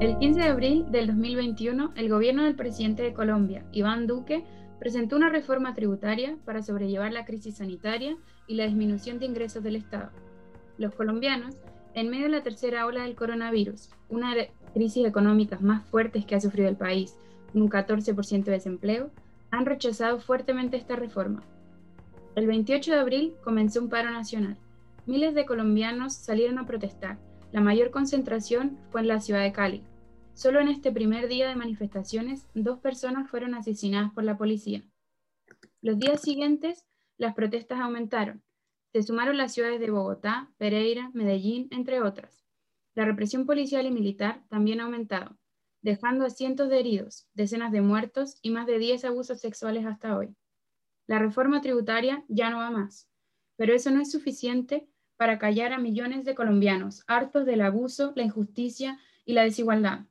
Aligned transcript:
El 0.00 0.16
15 0.16 0.40
de 0.40 0.46
abril 0.46 0.86
del 0.92 1.08
2021, 1.08 1.92
el 1.96 2.08
gobierno 2.08 2.44
del 2.44 2.54
presidente 2.54 3.02
de 3.02 3.12
Colombia, 3.12 3.64
Iván 3.72 4.06
Duque, 4.06 4.44
presentó 4.78 5.16
una 5.16 5.28
reforma 5.28 5.74
tributaria 5.74 6.36
para 6.44 6.62
sobrellevar 6.62 7.12
la 7.12 7.24
crisis 7.24 7.56
sanitaria 7.56 8.16
y 8.46 8.54
la 8.54 8.66
disminución 8.66 9.18
de 9.18 9.26
ingresos 9.26 9.64
del 9.64 9.74
Estado. 9.74 10.10
Los 10.78 10.94
colombianos, 10.94 11.56
en 11.94 12.10
medio 12.10 12.26
de 12.26 12.30
la 12.30 12.44
tercera 12.44 12.86
ola 12.86 13.02
del 13.02 13.16
coronavirus, 13.16 13.90
una 14.08 14.36
crisis 14.72 15.04
económicas 15.04 15.62
más 15.62 15.84
fuertes 15.86 16.24
que 16.24 16.36
ha 16.36 16.40
sufrido 16.40 16.68
el 16.68 16.76
país, 16.76 17.16
con 17.52 17.62
un 17.62 17.68
14% 17.68 18.44
de 18.44 18.52
desempleo, 18.52 19.10
han 19.50 19.66
rechazado 19.66 20.20
fuertemente 20.20 20.76
esta 20.76 20.94
reforma. 20.94 21.42
El 22.36 22.46
28 22.46 22.92
de 22.92 22.98
abril 23.00 23.34
comenzó 23.42 23.80
un 23.80 23.88
paro 23.88 24.12
nacional. 24.12 24.56
Miles 25.06 25.34
de 25.34 25.44
colombianos 25.44 26.14
salieron 26.14 26.58
a 26.58 26.66
protestar. 26.66 27.18
La 27.52 27.60
mayor 27.60 27.90
concentración 27.90 28.78
fue 28.90 29.00
en 29.00 29.08
la 29.08 29.20
ciudad 29.20 29.42
de 29.42 29.52
Cali, 29.52 29.84
Solo 30.38 30.60
en 30.60 30.68
este 30.68 30.92
primer 30.92 31.26
día 31.26 31.48
de 31.48 31.56
manifestaciones, 31.56 32.46
dos 32.54 32.78
personas 32.78 33.28
fueron 33.28 33.56
asesinadas 33.56 34.12
por 34.12 34.22
la 34.22 34.38
policía. 34.38 34.84
Los 35.82 35.98
días 35.98 36.22
siguientes, 36.22 36.86
las 37.16 37.34
protestas 37.34 37.80
aumentaron. 37.80 38.44
Se 38.92 39.02
sumaron 39.02 39.36
las 39.36 39.52
ciudades 39.52 39.80
de 39.80 39.90
Bogotá, 39.90 40.48
Pereira, 40.56 41.10
Medellín, 41.12 41.66
entre 41.72 42.00
otras. 42.02 42.44
La 42.94 43.04
represión 43.04 43.46
policial 43.46 43.84
y 43.84 43.90
militar 43.90 44.44
también 44.48 44.80
ha 44.80 44.84
aumentado, 44.84 45.36
dejando 45.82 46.24
a 46.24 46.30
cientos 46.30 46.68
de 46.68 46.78
heridos, 46.78 47.26
decenas 47.34 47.72
de 47.72 47.80
muertos 47.80 48.38
y 48.40 48.50
más 48.50 48.68
de 48.68 48.78
10 48.78 49.06
abusos 49.06 49.40
sexuales 49.40 49.86
hasta 49.86 50.16
hoy. 50.16 50.36
La 51.08 51.18
reforma 51.18 51.60
tributaria 51.62 52.24
ya 52.28 52.48
no 52.48 52.58
va 52.58 52.70
más, 52.70 53.10
pero 53.56 53.74
eso 53.74 53.90
no 53.90 54.00
es 54.00 54.12
suficiente 54.12 54.88
para 55.18 55.38
callar 55.38 55.72
a 55.72 55.78
millones 55.78 56.24
de 56.24 56.34
colombianos 56.34 57.02
hartos 57.08 57.44
del 57.44 57.60
abuso, 57.60 58.12
la 58.16 58.22
injusticia 58.22 58.98
y 59.26 59.34
la 59.34 59.42
desigualdad. 59.42 60.06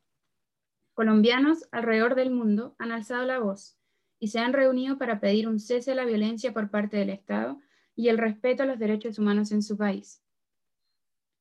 Colombianos 0.94 1.68
alrededor 1.72 2.14
del 2.14 2.30
mundo 2.30 2.76
han 2.78 2.92
alzado 2.92 3.26
la 3.26 3.40
voz 3.40 3.78
y 4.20 4.28
se 4.28 4.40
han 4.40 4.54
reunido 4.54 4.98
para 4.98 5.20
pedir 5.20 5.48
un 5.48 5.60
cese 5.60 5.94
a 5.94 5.96
la 5.96 6.06
violencia 6.06 6.54
por 6.54 6.70
parte 6.70 6.98
del 6.98 7.10
Estado 7.10 7.58
y 7.96 8.10
el 8.10 8.18
respeto 8.18 8.64
a 8.64 8.66
los 8.66 8.80
derechos 8.80 9.18
humanos 9.18 9.52
en 9.52 9.64
su 9.64 9.78
país. 9.78 10.22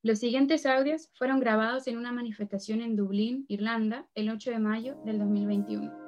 Los 0.01 0.19
siguientes 0.19 0.65
audios 0.65 1.09
fueron 1.15 1.39
grabados 1.39 1.87
en 1.87 1.97
una 1.97 2.13
manifestación 2.13 2.81
en 2.81 2.95
Dublín, 2.95 3.45
Irlanda, 3.49 4.07
el 4.15 4.29
8 4.29 4.51
de 4.51 4.59
mayo 4.59 4.95
del 5.03 5.19
2021. 5.19 6.06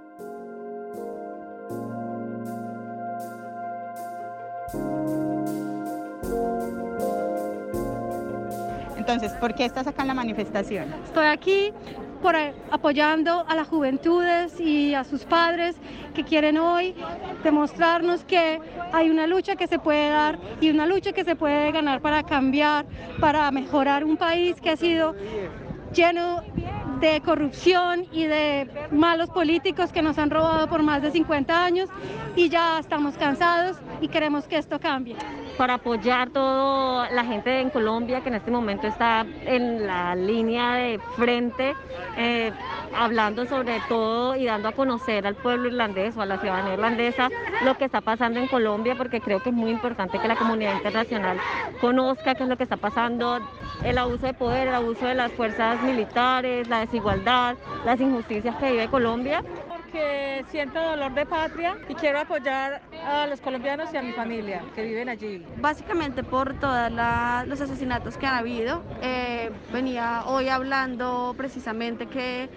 Entonces, 9.11 9.35
¿por 9.39 9.55
qué 9.55 9.65
estás 9.65 9.87
acá 9.87 10.03
en 10.03 10.09
la 10.09 10.13
manifestación? 10.13 10.93
Estoy 11.03 11.25
aquí 11.25 11.73
por, 12.21 12.35
apoyando 12.69 13.43
a 13.47 13.55
las 13.55 13.67
juventudes 13.67 14.59
y 14.59 14.93
a 14.93 15.03
sus 15.03 15.23
padres 15.23 15.75
que 16.13 16.23
quieren 16.23 16.59
hoy 16.59 16.93
demostrarnos 17.43 18.23
que 18.23 18.59
hay 18.93 19.09
una 19.09 19.25
lucha 19.25 19.55
que 19.55 19.65
se 19.65 19.79
puede 19.79 20.09
dar 20.09 20.37
y 20.61 20.69
una 20.69 20.85
lucha 20.85 21.11
que 21.11 21.23
se 21.23 21.35
puede 21.35 21.71
ganar 21.71 22.01
para 22.01 22.21
cambiar, 22.21 22.85
para 23.19 23.49
mejorar 23.49 24.03
un 24.03 24.15
país 24.15 24.61
que 24.61 24.69
ha 24.69 24.77
sido 24.77 25.15
lleno 25.91 26.43
de 26.99 27.21
corrupción 27.21 28.05
y 28.11 28.25
de 28.25 28.69
malos 28.91 29.29
políticos 29.29 29.91
que 29.91 30.01
nos 30.01 30.17
han 30.17 30.29
robado 30.29 30.67
por 30.67 30.83
más 30.83 31.01
de 31.01 31.11
50 31.11 31.65
años 31.65 31.89
y 32.35 32.49
ya 32.49 32.79
estamos 32.79 33.15
cansados 33.15 33.77
y 34.01 34.07
queremos 34.07 34.45
que 34.45 34.57
esto 34.57 34.79
cambie. 34.79 35.15
Para 35.57 35.75
apoyar 35.75 36.29
toda 36.29 37.09
la 37.11 37.25
gente 37.25 37.59
en 37.59 37.69
Colombia 37.69 38.21
que 38.21 38.29
en 38.29 38.35
este 38.35 38.51
momento 38.51 38.87
está 38.87 39.25
en 39.45 39.85
la 39.85 40.15
línea 40.15 40.75
de 40.75 40.99
frente, 41.17 41.73
eh, 42.17 42.51
hablando 42.95 43.45
sobre 43.45 43.81
todo 43.87 44.35
y 44.35 44.45
dando 44.45 44.69
a 44.69 44.71
conocer 44.71 45.27
al 45.27 45.35
pueblo 45.35 45.67
irlandés 45.67 46.15
o 46.17 46.21
a 46.21 46.25
la 46.25 46.37
ciudadanía 46.37 46.73
irlandesa 46.73 47.29
lo 47.63 47.77
que 47.77 47.85
está 47.85 48.01
pasando 48.01 48.39
en 48.39 48.47
Colombia, 48.47 48.95
porque 48.95 49.19
creo 49.21 49.41
que 49.41 49.49
es 49.49 49.55
muy 49.55 49.71
importante 49.71 50.19
que 50.19 50.27
la 50.27 50.35
comunidad 50.35 50.75
internacional 50.75 51.37
conozca 51.81 52.35
qué 52.35 52.43
es 52.43 52.49
lo 52.49 52.57
que 52.57 52.63
está 52.63 52.77
pasando, 52.77 53.39
el 53.83 53.97
abuso 53.97 54.27
de 54.27 54.33
poder, 54.33 54.69
el 54.69 54.75
abuso 54.75 55.05
de 55.05 55.15
las 55.15 55.31
fuerzas 55.33 55.81
militares, 55.83 56.67
la 56.69 56.79
desigualdad, 56.89 57.55
las 57.85 58.01
injusticias 58.01 58.55
que 58.55 58.71
vive 58.71 58.87
Colombia 58.89 59.43
porque 59.89 60.45
siento 60.51 60.79
dolor 60.79 61.13
de 61.13 61.25
patria 61.25 61.77
y 61.87 61.95
quiero 61.95 62.19
apoyar 62.19 62.81
a 63.05 63.27
los 63.27 63.41
colombianos 63.41 63.91
y 63.93 63.97
a 63.97 64.01
mi 64.01 64.11
familia 64.11 64.61
que 64.75 64.83
viven 64.83 65.09
allí. 65.09 65.43
Básicamente 65.57 66.23
por 66.23 66.53
todos 66.59 66.91
los 67.47 67.61
asesinatos 67.61 68.17
que 68.17 68.27
han 68.27 68.35
habido. 68.35 68.83
Eh, 69.01 69.49
venía 69.73 70.23
hoy 70.25 70.49
hablando 70.49 71.33
precisamente 71.35 72.05
que 72.05 72.49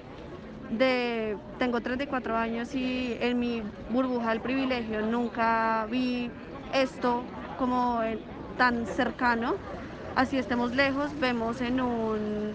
de, 0.70 1.36
tengo 1.58 1.80
34 1.80 2.36
años 2.36 2.74
y 2.74 3.16
en 3.20 3.38
mi 3.38 3.62
burbuja 3.90 4.30
del 4.30 4.40
privilegio 4.40 5.00
nunca 5.00 5.86
vi 5.90 6.30
esto 6.74 7.22
como 7.58 8.00
tan 8.58 8.86
cercano. 8.86 9.54
Así 10.16 10.36
estemos 10.36 10.74
lejos, 10.74 11.18
vemos 11.18 11.62
en, 11.62 11.80
un, 11.80 12.54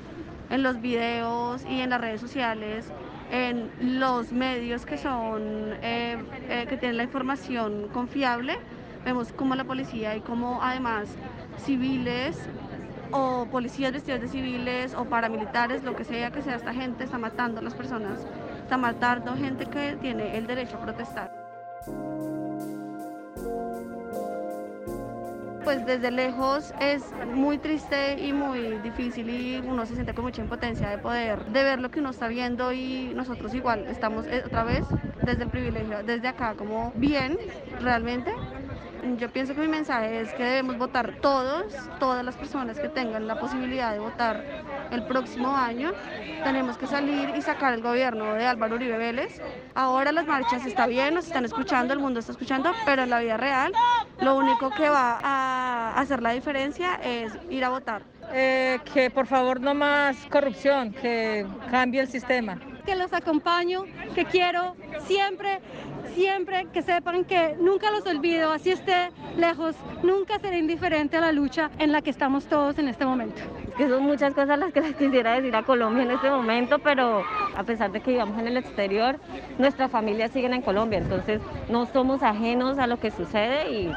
en 0.49 0.63
los 0.63 0.81
videos 0.81 1.65
y 1.69 1.81
en 1.81 1.89
las 1.89 2.01
redes 2.01 2.21
sociales 2.21 2.91
en 3.31 3.99
los 3.99 4.31
medios 4.31 4.85
que 4.85 4.97
son 4.97 5.73
eh, 5.81 6.17
eh, 6.49 6.65
que 6.67 6.77
tienen 6.77 6.97
la 6.97 7.03
información 7.03 7.89
confiable. 7.93 8.57
Vemos 9.03 9.31
como 9.33 9.55
la 9.55 9.63
policía 9.63 10.15
y 10.15 10.21
como 10.21 10.61
además 10.61 11.09
civiles 11.57 12.37
o 13.11 13.45
policías 13.49 13.93
vestidos 13.93 14.21
de 14.21 14.27
civiles 14.27 14.93
o 14.93 15.05
paramilitares 15.05 15.83
lo 15.83 15.95
que 15.95 16.03
sea 16.03 16.31
que 16.31 16.41
sea 16.41 16.55
esta 16.55 16.73
gente 16.73 17.05
está 17.05 17.17
matando 17.17 17.59
a 17.59 17.63
las 17.63 17.73
personas. 17.73 18.25
Está 18.63 18.77
matando 18.77 19.35
gente 19.35 19.65
que 19.65 19.97
tiene 20.01 20.37
el 20.37 20.45
derecho 20.47 20.77
a 20.77 20.81
protestar 20.81 22.36
pues 25.67 25.85
desde 25.85 26.11
lejos 26.11 26.73
es 26.79 27.03
muy 27.35 27.57
triste 27.57 28.23
y 28.23 28.31
muy 28.31 28.77
difícil 28.77 29.29
y 29.29 29.57
uno 29.57 29.85
se 29.85 29.95
siente 29.95 30.13
con 30.13 30.23
mucha 30.23 30.41
impotencia 30.41 30.87
de 30.87 30.97
poder, 30.97 31.43
de 31.47 31.61
ver 31.61 31.81
lo 31.81 31.91
que 31.91 31.99
uno 31.99 32.11
está 32.11 32.29
viendo 32.29 32.71
y 32.71 33.11
nosotros 33.13 33.53
igual 33.53 33.85
estamos 33.89 34.25
eh, 34.27 34.43
otra 34.45 34.63
vez 34.63 34.85
desde 35.25 35.43
el 35.43 35.49
privilegio, 35.49 36.03
desde 36.03 36.29
acá 36.29 36.53
como 36.53 36.93
bien 36.95 37.37
realmente. 37.81 38.33
Yo 39.17 39.27
pienso 39.29 39.55
que 39.55 39.59
mi 39.59 39.67
mensaje 39.67 40.21
es 40.21 40.33
que 40.35 40.43
debemos 40.43 40.77
votar 40.77 41.17
todos, 41.21 41.65
todas 41.99 42.23
las 42.23 42.37
personas 42.37 42.79
que 42.79 42.87
tengan 42.87 43.27
la 43.27 43.37
posibilidad 43.37 43.91
de 43.91 43.99
votar 43.99 44.45
el 44.91 45.03
próximo 45.03 45.55
año. 45.55 45.91
Tenemos 46.43 46.77
que 46.77 46.87
salir 46.87 47.33
y 47.35 47.41
sacar 47.41 47.73
el 47.73 47.81
gobierno 47.81 48.33
de 48.33 48.45
Álvaro 48.45 48.75
Uribe 48.75 48.97
Vélez. 48.97 49.41
Ahora 49.75 50.11
las 50.11 50.25
marchas 50.25 50.65
está 50.65 50.87
bien, 50.87 51.13
nos 51.13 51.27
están 51.27 51.45
escuchando, 51.45 51.93
el 51.93 51.99
mundo 51.99 52.19
está 52.19 52.31
escuchando, 52.31 52.71
pero 52.85 53.03
en 53.03 53.09
la 53.09 53.19
vida 53.19 53.37
real 53.37 53.73
lo 54.21 54.35
único 54.35 54.69
que 54.71 54.89
va 54.89 55.19
a 55.21 55.99
hacer 55.99 56.21
la 56.21 56.31
diferencia 56.31 56.95
es 57.03 57.33
ir 57.49 57.63
a 57.65 57.69
votar. 57.69 58.03
Eh, 58.33 58.79
que 58.93 59.09
por 59.09 59.25
favor 59.25 59.61
no 59.61 59.73
más 59.73 60.17
corrupción, 60.29 60.91
que 60.91 61.45
cambie 61.71 62.01
el 62.01 62.07
sistema. 62.07 62.59
Que 62.85 62.95
los 62.95 63.13
acompaño, 63.13 63.83
que 64.15 64.25
quiero 64.25 64.75
siempre 65.05 65.61
siempre 66.17 66.67
que 66.73 66.81
sepan 66.81 67.25
que 67.25 67.55
nunca 67.59 67.91
los 67.91 68.05
olvido, 68.07 68.51
así 68.51 68.71
esté 68.71 69.11
lejos, 69.37 69.75
nunca 70.01 70.39
seré 70.39 70.57
indiferente 70.57 71.15
a 71.15 71.21
la 71.21 71.31
lucha 71.31 71.69
en 71.77 71.91
la 71.91 72.01
que 72.01 72.09
estamos 72.09 72.47
todos 72.47 72.79
en 72.79 72.87
este 72.87 73.05
momento. 73.05 73.39
Que 73.77 73.87
son 73.87 74.03
muchas 74.03 74.33
cosas 74.33 74.57
las 74.57 74.73
que 74.73 74.81
les 74.81 74.95
quisiera 74.95 75.33
decir 75.33 75.55
a 75.55 75.61
Colombia 75.61 76.03
en 76.03 76.11
este 76.11 76.31
momento, 76.31 76.79
pero 76.79 77.23
a 77.55 77.63
pesar 77.63 77.91
de 77.91 78.01
que 78.01 78.11
vivamos 78.11 78.39
en 78.39 78.47
el 78.47 78.57
exterior, 78.57 79.19
nuestras 79.59 79.91
familias 79.91 80.31
siguen 80.31 80.53
en 80.53 80.63
Colombia, 80.63 80.97
entonces 80.97 81.41
no 81.69 81.85
somos 81.85 82.23
ajenos 82.23 82.79
a 82.79 82.87
lo 82.87 82.99
que 82.99 83.11
sucede 83.11 83.69
y, 83.71 83.91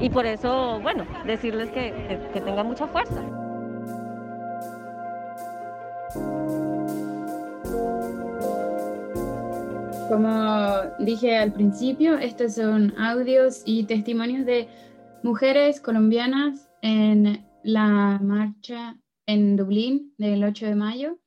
y 0.00 0.08
por 0.08 0.24
eso, 0.24 0.80
bueno, 0.80 1.04
decirles 1.26 1.68
que, 1.70 1.92
que, 2.08 2.18
que 2.32 2.40
tengan 2.40 2.66
mucha 2.66 2.86
fuerza. 2.86 3.22
Como 10.08 10.74
dije 11.00 11.36
al 11.36 11.52
principio, 11.52 12.16
estos 12.16 12.54
son 12.54 12.94
audios 12.98 13.62
y 13.66 13.84
testimonios 13.84 14.46
de 14.46 14.68
mujeres 15.22 15.82
colombianas 15.82 16.70
en 16.80 17.44
la 17.62 18.18
marcha 18.22 18.96
en 19.28 19.56
Dublín 19.56 20.14
del 20.16 20.42
8 20.42 20.66
de 20.66 20.74
mayo. 20.74 21.18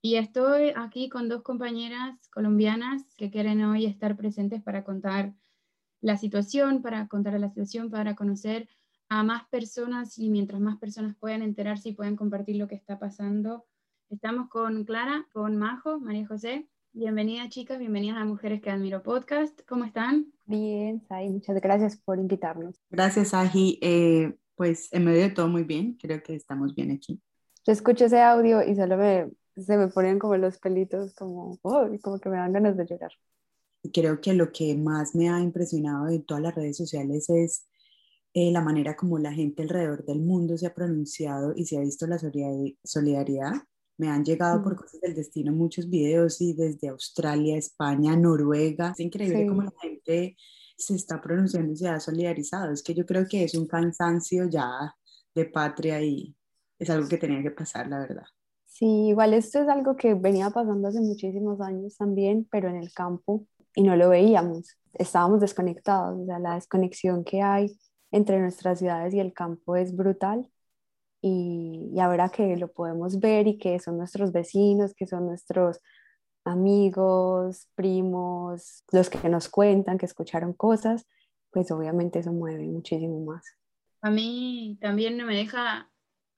Y 0.00 0.16
estoy 0.16 0.72
aquí 0.74 1.10
con 1.10 1.28
dos 1.28 1.42
compañeras 1.42 2.28
colombianas 2.30 3.02
que 3.16 3.30
quieren 3.30 3.62
hoy 3.62 3.84
estar 3.84 4.16
presentes 4.16 4.62
para 4.62 4.84
contar 4.84 5.34
la 6.00 6.16
situación, 6.16 6.80
para 6.80 7.06
contar 7.08 7.38
la 7.38 7.50
situación, 7.50 7.90
para 7.90 8.16
conocer 8.16 8.68
a 9.10 9.22
más 9.22 9.46
personas 9.50 10.18
y 10.18 10.30
mientras 10.30 10.60
más 10.62 10.78
personas 10.78 11.14
puedan 11.20 11.42
enterarse 11.42 11.90
y 11.90 11.94
puedan 11.94 12.16
compartir 12.16 12.56
lo 12.56 12.68
que 12.68 12.74
está 12.74 12.98
pasando. 12.98 13.66
Estamos 14.08 14.48
con 14.48 14.84
Clara, 14.84 15.28
con 15.32 15.56
Majo, 15.56 16.00
María 16.00 16.26
José 16.26 16.66
Bienvenidas 16.94 17.48
chicas, 17.48 17.78
bienvenidas 17.78 18.18
a 18.18 18.26
Mujeres 18.26 18.60
que 18.60 18.68
Admiro 18.68 19.02
Podcast. 19.02 19.58
¿Cómo 19.66 19.86
están? 19.86 20.30
Bien, 20.44 21.02
Sai, 21.08 21.30
muchas 21.30 21.58
gracias 21.58 21.96
por 21.96 22.18
invitarnos. 22.18 22.76
Gracias, 22.90 23.32
Aji. 23.32 23.78
Eh, 23.80 24.36
pues 24.56 24.92
en 24.92 25.06
medio 25.06 25.22
de 25.22 25.30
todo 25.30 25.48
muy 25.48 25.64
bien, 25.64 25.96
creo 25.98 26.22
que 26.22 26.34
estamos 26.34 26.74
bien 26.74 26.90
aquí. 26.90 27.18
Yo 27.64 27.72
escucho 27.72 28.06
ese 28.06 28.20
audio 28.20 28.62
y 28.62 28.74
solo 28.74 28.96
me, 28.96 29.30
se 29.56 29.76
me 29.76 29.88
ponen 29.88 30.18
como 30.18 30.36
los 30.36 30.58
pelitos, 30.58 31.14
como, 31.14 31.58
oh, 31.62 31.88
como 32.02 32.18
que 32.18 32.28
me 32.28 32.36
dan 32.36 32.52
ganas 32.52 32.76
de 32.76 32.86
llorar. 32.86 33.12
Creo 33.92 34.20
que 34.20 34.32
lo 34.32 34.52
que 34.52 34.76
más 34.76 35.14
me 35.14 35.28
ha 35.28 35.40
impresionado 35.40 36.06
de 36.06 36.20
todas 36.20 36.42
las 36.42 36.54
redes 36.54 36.76
sociales 36.76 37.28
es 37.30 37.66
eh, 38.34 38.50
la 38.50 38.62
manera 38.62 38.96
como 38.96 39.18
la 39.18 39.32
gente 39.32 39.62
alrededor 39.62 40.04
del 40.04 40.20
mundo 40.20 40.56
se 40.56 40.66
ha 40.66 40.74
pronunciado 40.74 41.52
y 41.54 41.66
se 41.66 41.76
ha 41.76 41.80
visto 41.80 42.06
la 42.06 42.18
solidaridad. 42.18 43.52
Me 43.98 44.08
han 44.08 44.24
llegado 44.24 44.62
por 44.62 44.76
cosas 44.76 45.00
del 45.00 45.14
destino 45.14 45.52
muchos 45.52 45.88
videos 45.88 46.40
y 46.40 46.54
desde 46.54 46.88
Australia, 46.88 47.56
España, 47.56 48.16
Noruega. 48.16 48.92
Es 48.92 49.00
increíble 49.00 49.46
cómo 49.46 49.62
la 49.62 49.72
gente 49.80 50.36
se 50.76 50.94
está 50.94 51.20
pronunciando 51.20 51.72
y 51.72 51.76
se 51.76 51.88
ha 51.88 52.00
solidarizado. 52.00 52.72
Es 52.72 52.82
que 52.82 52.94
yo 52.94 53.04
creo 53.04 53.26
que 53.28 53.44
es 53.44 53.54
un 53.54 53.66
cansancio 53.66 54.48
ya 54.48 54.96
de 55.34 55.44
patria 55.44 56.00
y 56.02 56.34
es 56.82 56.90
algo 56.90 57.08
que 57.08 57.18
tenía 57.18 57.42
que 57.42 57.50
pasar, 57.50 57.86
la 57.88 58.00
verdad. 58.00 58.24
Sí, 58.64 59.08
igual 59.08 59.34
esto 59.34 59.60
es 59.62 59.68
algo 59.68 59.96
que 59.96 60.14
venía 60.14 60.50
pasando 60.50 60.88
hace 60.88 61.00
muchísimos 61.00 61.60
años 61.60 61.96
también, 61.96 62.46
pero 62.50 62.68
en 62.68 62.76
el 62.76 62.92
campo 62.92 63.46
y 63.74 63.82
no 63.82 63.96
lo 63.96 64.08
veíamos. 64.08 64.76
Estábamos 64.94 65.40
desconectados, 65.40 66.20
o 66.20 66.26
sea, 66.26 66.38
la 66.38 66.54
desconexión 66.54 67.24
que 67.24 67.42
hay 67.42 67.78
entre 68.10 68.40
nuestras 68.40 68.78
ciudades 68.80 69.14
y 69.14 69.20
el 69.20 69.32
campo 69.32 69.76
es 69.76 69.94
brutal. 69.94 70.50
Y, 71.20 71.90
y 71.94 72.00
ahora 72.00 72.30
que 72.30 72.56
lo 72.56 72.72
podemos 72.72 73.20
ver 73.20 73.46
y 73.46 73.58
que 73.58 73.78
son 73.78 73.96
nuestros 73.96 74.32
vecinos, 74.32 74.92
que 74.94 75.06
son 75.06 75.26
nuestros 75.26 75.78
amigos, 76.44 77.68
primos, 77.76 78.82
los 78.90 79.08
que 79.08 79.28
nos 79.28 79.48
cuentan, 79.48 79.98
que 79.98 80.06
escucharon 80.06 80.52
cosas, 80.52 81.06
pues 81.52 81.70
obviamente 81.70 82.18
eso 82.18 82.32
mueve 82.32 82.66
muchísimo 82.66 83.24
más. 83.24 83.44
A 84.00 84.10
mí 84.10 84.76
también 84.80 85.16
no 85.16 85.26
me 85.26 85.36
deja, 85.36 85.91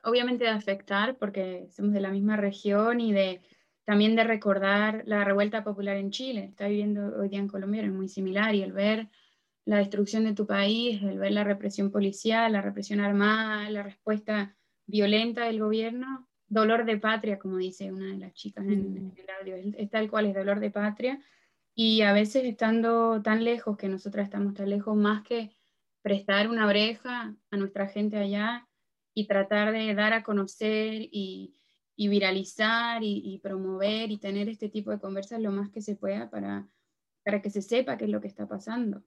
obviamente, 0.04 0.44
de 0.44 0.50
afectar, 0.50 1.16
porque 1.16 1.68
somos 1.70 1.92
de 1.92 2.00
la 2.00 2.10
misma 2.10 2.36
región 2.36 3.00
y 3.00 3.12
de 3.12 3.42
también 3.84 4.16
de 4.16 4.24
recordar 4.24 5.02
la 5.06 5.24
revuelta 5.24 5.62
popular 5.62 5.96
en 5.96 6.10
Chile. 6.10 6.44
Está 6.44 6.68
viviendo 6.68 7.16
hoy 7.18 7.28
día 7.28 7.38
en 7.38 7.48
Colombia, 7.48 7.82
es 7.82 7.92
muy 7.92 8.08
similar, 8.08 8.54
y 8.54 8.62
el 8.62 8.72
ver 8.72 9.08
la 9.66 9.78
destrucción 9.78 10.24
de 10.24 10.34
tu 10.34 10.46
país, 10.46 11.02
el 11.02 11.18
ver 11.18 11.32
la 11.32 11.44
represión 11.44 11.90
policial, 11.90 12.52
la 12.52 12.62
represión 12.62 13.00
armada, 13.00 13.68
la 13.70 13.82
respuesta 13.82 14.56
violenta 14.86 15.44
del 15.44 15.60
gobierno, 15.60 16.28
dolor 16.48 16.84
de 16.84 16.98
patria, 16.98 17.38
como 17.38 17.56
dice 17.56 17.92
una 17.92 18.06
de 18.06 18.18
las 18.18 18.32
chicas 18.34 18.64
en, 18.66 19.06
mm. 19.06 19.12
el 19.16 19.30
audio, 19.40 19.56
es, 19.56 19.90
tal 19.90 20.10
cual 20.10 20.26
es 20.26 20.34
dolor 20.34 20.60
de 20.60 20.70
patria. 20.70 21.20
Y 21.74 22.02
a 22.02 22.12
veces 22.12 22.44
estando 22.44 23.20
tan 23.22 23.42
lejos, 23.42 23.76
que 23.76 23.88
nosotras 23.88 24.26
estamos 24.26 24.54
tan 24.54 24.70
lejos, 24.70 24.96
más 24.96 25.22
que 25.22 25.50
prestar 26.02 26.48
una 26.48 26.66
oreja 26.66 27.34
a 27.50 27.56
nuestra 27.56 27.88
gente 27.88 28.18
allá 28.18 28.68
y 29.14 29.26
tratar 29.26 29.72
de 29.72 29.94
dar 29.94 30.12
a 30.12 30.22
conocer 30.22 31.08
y, 31.10 31.54
viralizar 31.96 33.02
y, 33.02 33.38
promover 33.42 34.10
y 34.10 34.18
tener 34.18 34.48
este 34.48 34.68
tipo 34.68 34.90
de 34.90 34.98
conversas 34.98 35.40
lo 35.40 35.52
más 35.52 35.70
que 35.70 35.80
se 35.80 35.96
pueda 35.96 36.28
para, 36.28 36.68
para 37.24 37.40
que 37.40 37.50
se 37.50 37.62
sepa 37.62 37.96
qué 37.96 38.04
es 38.04 38.10
lo 38.10 38.20
que 38.20 38.28
está 38.28 38.46
pasando. 38.46 39.02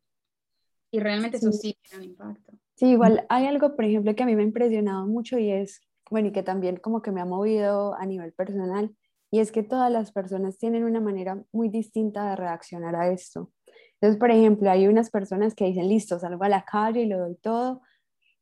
Y 0.89 0.99
realmente 0.99 1.37
eso 1.37 1.51
sí 1.51 1.77
tiene 1.81 2.05
un 2.05 2.11
impacto. 2.11 2.53
Sí, 2.75 2.87
igual 2.87 3.25
hay 3.27 3.45
algo, 3.45 3.75
por 3.75 3.85
ejemplo, 3.85 4.15
que 4.15 4.23
a 4.23 4.25
mí 4.25 4.35
me 4.35 4.43
ha 4.43 4.45
impresionado 4.45 5.05
mucho 5.05 5.37
y 5.37 5.51
es 5.51 5.81
bueno, 6.09 6.29
y 6.29 6.31
que 6.31 6.43
también 6.43 6.77
como 6.77 7.01
que 7.01 7.11
me 7.11 7.21
ha 7.21 7.25
movido 7.25 7.93
a 7.95 8.05
nivel 8.05 8.33
personal, 8.33 8.95
y 9.29 9.39
es 9.39 9.51
que 9.51 9.63
todas 9.63 9.91
las 9.91 10.11
personas 10.11 10.57
tienen 10.57 10.83
una 10.85 11.01
manera 11.01 11.43
muy 11.51 11.69
distinta 11.69 12.29
de 12.29 12.35
reaccionar 12.35 12.95
a 12.95 13.11
esto. 13.11 13.51
Entonces, 13.95 14.17
por 14.19 14.31
ejemplo, 14.31 14.69
hay 14.69 14.87
unas 14.87 15.09
personas 15.09 15.53
que 15.53 15.65
dicen, 15.65 15.89
listo, 15.89 16.19
salgo 16.19 16.43
a 16.43 16.49
la 16.49 16.63
calle 16.63 17.01
y 17.01 17.07
lo 17.07 17.19
doy 17.19 17.35
todo, 17.35 17.81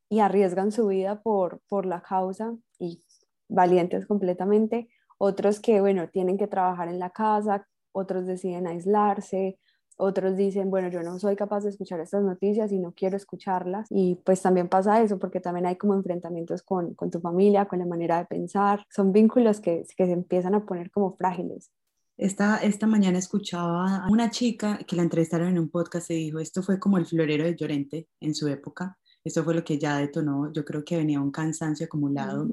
y 0.10 0.20
arriesgan 0.20 0.72
su 0.72 0.88
vida 0.88 1.22
por, 1.22 1.62
por 1.68 1.86
la 1.86 2.02
causa, 2.02 2.56
y 2.80 3.02
valientes 3.48 4.06
completamente. 4.06 4.90
Otros 5.18 5.60
que, 5.60 5.82
bueno, 5.82 6.10
tienen 6.10 6.38
que 6.38 6.48
trabajar 6.48 6.88
en 6.88 7.00
la 7.00 7.10
casa, 7.10 7.68
otros 7.92 8.26
deciden 8.26 8.68
aislarse, 8.68 9.58
otros 9.98 10.36
dicen, 10.36 10.70
bueno, 10.70 10.90
yo 10.90 11.02
no 11.04 11.18
soy 11.20 11.38
capaz 11.38 11.64
de 11.64 11.70
escuchar 11.70 12.02
estas 12.02 12.22
noticias 12.22 12.72
y 12.72 12.80
no 12.80 12.94
quiero 12.94 13.16
escucharlas. 13.16 13.88
Y 13.90 14.16
pues 14.26 14.42
también 14.42 14.68
pasa 14.68 15.02
eso, 15.02 15.18
porque 15.20 15.40
también 15.40 15.66
hay 15.66 15.78
como 15.78 15.94
enfrentamientos 15.94 16.64
con, 16.64 16.94
con 16.96 17.10
tu 17.10 17.22
familia, 17.22 17.66
con 17.66 17.80
la 17.80 17.86
manera 17.86 18.18
de 18.18 18.26
pensar. 18.26 18.86
Son 18.90 19.14
vínculos 19.14 19.62
que, 19.62 19.86
que 19.96 20.06
se 20.06 20.12
empiezan 20.12 20.54
a 20.54 20.66
poner 20.66 20.92
como 20.92 21.16
frágiles. 21.16 21.72
Esta, 22.18 22.58
esta 22.58 22.88
mañana 22.88 23.20
escuchaba 23.20 24.06
a 24.06 24.08
una 24.10 24.30
chica 24.30 24.80
que 24.86 24.96
la 24.96 25.04
entrevistaron 25.04 25.50
en 25.50 25.60
un 25.60 25.70
podcast 25.70 26.12
y 26.12 26.16
dijo, 26.16 26.40
esto 26.40 26.62
fue 26.62 26.80
como 26.80 26.98
el 26.98 27.06
florero 27.06 27.44
de 27.46 27.56
Llorente 27.56 28.08
en 28.20 28.36
su 28.36 28.48
época. 28.48 28.98
Esto 29.26 29.44
fue 29.44 29.56
lo 29.56 29.64
que 29.66 29.78
ya 29.78 29.98
detonó, 29.98 30.54
yo 30.54 30.64
creo 30.64 30.86
que 30.86 30.98
venía 30.98 31.20
un 31.20 31.32
cansancio 31.32 31.88
acumulado 31.88 32.48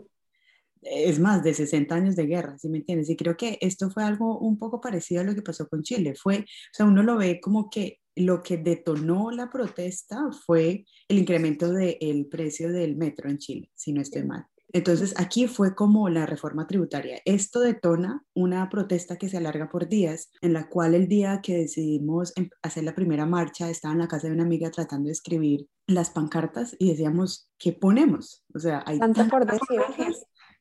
es 0.82 1.18
más 1.20 1.42
de 1.44 1.54
60 1.54 1.94
años 1.94 2.16
de 2.16 2.26
guerra, 2.26 2.58
¿sí 2.58 2.68
me 2.68 2.78
entiendes? 2.78 3.08
Y 3.08 3.16
creo 3.16 3.36
que 3.36 3.58
esto 3.60 3.90
fue 3.90 4.04
algo 4.04 4.38
un 4.38 4.58
poco 4.58 4.80
parecido 4.80 5.20
a 5.20 5.24
lo 5.24 5.34
que 5.34 5.42
pasó 5.42 5.68
con 5.68 5.82
Chile. 5.82 6.14
Fue, 6.14 6.38
o 6.40 6.44
sea, 6.72 6.86
uno 6.86 7.02
lo 7.02 7.16
ve 7.16 7.40
como 7.40 7.70
que 7.70 8.00
lo 8.16 8.42
que 8.42 8.58
detonó 8.58 9.30
la 9.30 9.48
protesta 9.48 10.18
fue 10.44 10.84
el 11.08 11.18
incremento 11.18 11.72
del 11.72 12.26
precio 12.26 12.70
del 12.70 12.96
metro 12.96 13.30
en 13.30 13.38
Chile, 13.38 13.70
si 13.74 13.92
no 13.92 14.02
estoy 14.02 14.24
mal. 14.24 14.46
Entonces, 14.72 15.14
aquí 15.18 15.46
fue 15.46 15.74
como 15.74 16.08
la 16.08 16.26
reforma 16.26 16.66
tributaria. 16.66 17.20
Esto 17.24 17.60
detona 17.60 18.24
una 18.34 18.68
protesta 18.70 19.16
que 19.16 19.28
se 19.28 19.36
alarga 19.36 19.68
por 19.68 19.88
días, 19.88 20.30
en 20.40 20.52
la 20.52 20.68
cual 20.68 20.94
el 20.94 21.08
día 21.08 21.40
que 21.42 21.58
decidimos 21.58 22.32
em, 22.36 22.48
hacer 22.62 22.84
la 22.84 22.94
primera 22.94 23.26
marcha, 23.26 23.68
estaba 23.68 23.92
en 23.92 24.00
la 24.00 24.08
casa 24.08 24.28
de 24.28 24.34
una 24.34 24.44
amiga 24.44 24.70
tratando 24.70 25.06
de 25.06 25.12
escribir 25.12 25.68
las 25.86 26.10
pancartas 26.10 26.74
y 26.78 26.90
decíamos, 26.90 27.50
¿qué 27.58 27.72
ponemos? 27.72 28.44
O 28.54 28.58
sea, 28.58 28.82
hay 28.86 28.98
tantas 28.98 29.28
por 29.28 29.46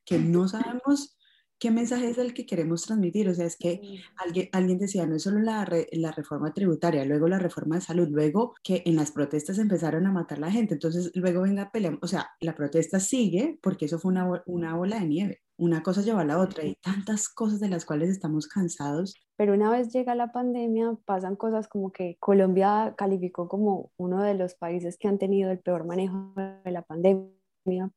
que 0.04 0.18
no 0.18 0.48
sabemos 0.48 1.18
qué 1.62 1.70
mensaje 1.70 2.10
es 2.10 2.18
el 2.18 2.34
que 2.34 2.48
queremos 2.48 2.82
transmitir. 2.82 3.30
O 3.30 3.34
sea, 3.36 3.46
es 3.46 3.56
que 3.56 4.02
alguien, 4.18 4.50
alguien 4.52 4.80
decía, 4.80 5.06
no 5.06 5.16
es 5.16 5.24
solo 5.24 5.40
la, 5.40 5.66
la, 5.92 6.12
reforma 6.12 6.54
tributaria, 6.54 7.06
luego 7.06 7.28
la 7.28 7.38
reforma 7.38 7.76
de 7.76 7.82
salud, 7.82 8.08
luego 8.10 8.56
que 8.64 8.82
en 8.86 8.96
las 8.96 9.12
protestas 9.12 9.60
empezaron 9.60 10.08
a 10.08 10.12
matar 10.12 10.40
a 10.40 10.42
la 10.42 10.52
gente, 10.52 10.74
entonces 10.74 11.12
luego 11.14 11.44
venga, 11.44 11.70
peleamos. 11.72 12.00
O 12.02 12.08
sea, 12.08 12.32
la 12.40 12.56
protesta 12.56 13.00
sigue 13.00 13.60
porque 13.62 13.86
eso 13.86 14.00
fue 14.00 14.12
una, 14.12 14.44
una 14.48 14.78
ola 14.78 15.00
de 15.00 15.06
nieve. 15.06 15.42
Una 15.56 15.84
cosa 15.84 16.02
lleva 16.02 16.22
a 16.22 16.26
la 16.26 16.40
otra 16.40 16.66
y 16.66 16.74
tantas 16.82 17.30
cosas 17.30 17.60
de 17.60 17.70
las 17.70 17.86
cuales 17.86 18.10
estamos 18.10 18.48
cansados. 18.48 19.14
Pero 19.38 19.54
una 19.54 19.70
vez 19.70 19.94
llega 19.94 20.16
la 20.16 20.32
pandemia, 20.32 20.98
pasan 21.06 21.36
cosas 21.36 21.68
como 21.68 21.92
que 21.92 22.18
Colombia 22.20 22.96
calificó 22.98 23.48
como 23.48 23.92
uno 23.98 24.24
de 24.24 24.34
los 24.34 24.56
países 24.56 24.98
que 24.98 25.08
han 25.08 25.20
tenido 25.20 25.52
el 25.52 25.60
peor 25.60 25.86
manejo 25.86 26.34
de 26.36 26.72
la 26.72 26.82
pandemia 26.82 27.30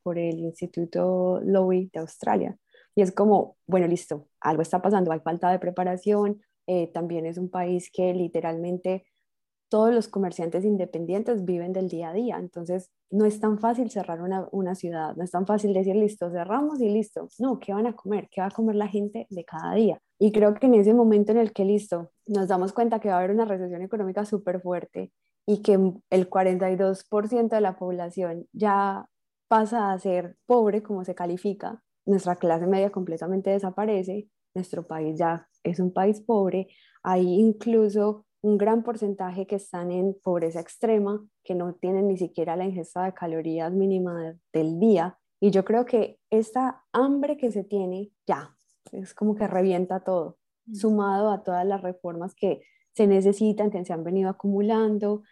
por 0.02 0.19
el 0.19 0.40
Instituto 0.40 1.40
Lowy 1.43 1.88
de 1.90 2.00
Australia. 2.00 2.58
Y 2.94 3.02
es 3.02 3.12
como, 3.12 3.56
bueno, 3.67 3.87
listo, 3.87 4.29
algo 4.41 4.63
está 4.63 4.81
pasando, 4.81 5.13
hay 5.13 5.20
falta 5.20 5.51
de 5.51 5.58
preparación, 5.58 6.41
eh, 6.67 6.91
también 6.93 7.27
es 7.27 7.39
un 7.39 7.51
país 7.51 7.91
que 7.93 8.15
literalmente 8.15 9.05
todos 9.69 9.93
los 9.93 10.08
comerciantes 10.08 10.65
independientes 10.65 11.44
viven 11.44 11.72
del 11.72 11.89
día 11.89 12.10
a 12.10 12.13
día, 12.13 12.36
entonces 12.39 12.91
no 13.10 13.24
es 13.24 13.41
tan 13.41 13.58
fácil 13.58 13.91
cerrar 13.91 14.22
una, 14.22 14.48
una, 14.53 14.74
ciudad, 14.74 15.17
no 15.17 15.24
es 15.24 15.31
tan 15.31 15.46
fácil 15.46 15.72
decir, 15.72 15.96
listo, 15.96 16.31
cerramos 16.31 16.81
y 16.81 16.89
listo. 16.89 17.29
No, 17.39 17.58
¿qué 17.58 17.72
van 17.72 17.86
a 17.86 17.94
comer? 17.94 18.29
¿Qué 18.31 18.41
va 18.41 18.48
a 18.48 18.51
comer 18.51 18.77
la 18.77 18.89
gente 18.89 19.27
de 19.31 19.44
cada 19.44 19.74
día? 19.74 20.01
Y 20.19 20.32
creo 20.32 20.55
que 20.55 20.67
en 20.67 20.74
ese 20.74 20.94
momento 20.94 21.32
en 21.32 21.39
el 21.39 21.53
que, 21.53 21.65
listo, 21.65 22.10
nos 22.27 22.48
damos 22.48 22.72
cuenta 22.72 23.01
que 23.01 23.08
va 23.08 23.17
a 23.17 23.19
haber 23.19 23.31
una 23.32 23.44
recesión 23.44 23.82
económica 23.82 24.24
súper 24.24 24.60
fuerte 24.60 25.13
y 25.46 25.63
que 25.63 25.72
el 26.10 26.31
42% 26.31 27.48
de 27.48 27.60
la 27.60 27.77
población 27.77 28.46
ya 28.53 29.08
pasa 29.48 29.93
a 29.93 29.98
ser 29.98 30.36
pobre 30.46 30.82
como 30.82 31.05
se 31.05 31.15
califica, 31.15 31.82
nuestra 32.06 32.37
clase 32.37 32.67
media 32.67 32.91
completamente 32.91 33.51
desaparece, 33.51 34.29
nuestro 34.55 34.87
país 34.87 35.19
ya 35.19 35.49
es 35.63 35.81
un 35.81 35.93
país 35.93 36.20
pobre, 36.20 36.69
hay 37.03 37.27
incluso 37.41 38.27
un 38.43 38.58
gran 38.58 38.82
porcentaje 38.82 39.46
que 39.46 39.56
están 39.56 39.91
en 39.91 40.15
pobreza 40.23 40.61
extrema, 40.61 41.25
que 41.43 41.55
no 41.55 41.75
tienen 41.75 42.08
ni 42.08 42.19
siquiera 42.19 42.56
la 42.56 42.67
ingesta 42.67 43.05
de 43.05 43.15
calorías 43.15 43.73
mínima 43.73 44.34
del 44.53 44.79
día. 44.79 45.19
Y 45.41 45.51
yo 45.51 45.65
creo 45.65 45.87
que 45.87 46.19
esta 46.31 46.84
hambre 46.93 47.39
que 47.39 47.51
se 47.51 47.65
tiene 47.65 48.13
ya 48.27 48.55
es 48.93 49.15
como 49.15 49.34
que 49.34 49.46
revienta 49.46 50.01
todo, 50.01 50.39
mm. 50.67 50.75
sumado 50.75 51.31
a 51.31 51.43
todas 51.43 51.67
las 51.67 51.81
reformas 51.82 52.34
que 52.34 52.63
se 52.93 53.06
necesitan, 53.06 53.70
que 53.70 53.84
se 53.84 53.93
han 53.93 54.05
venido 54.05 54.29
acumulando, 54.29 55.23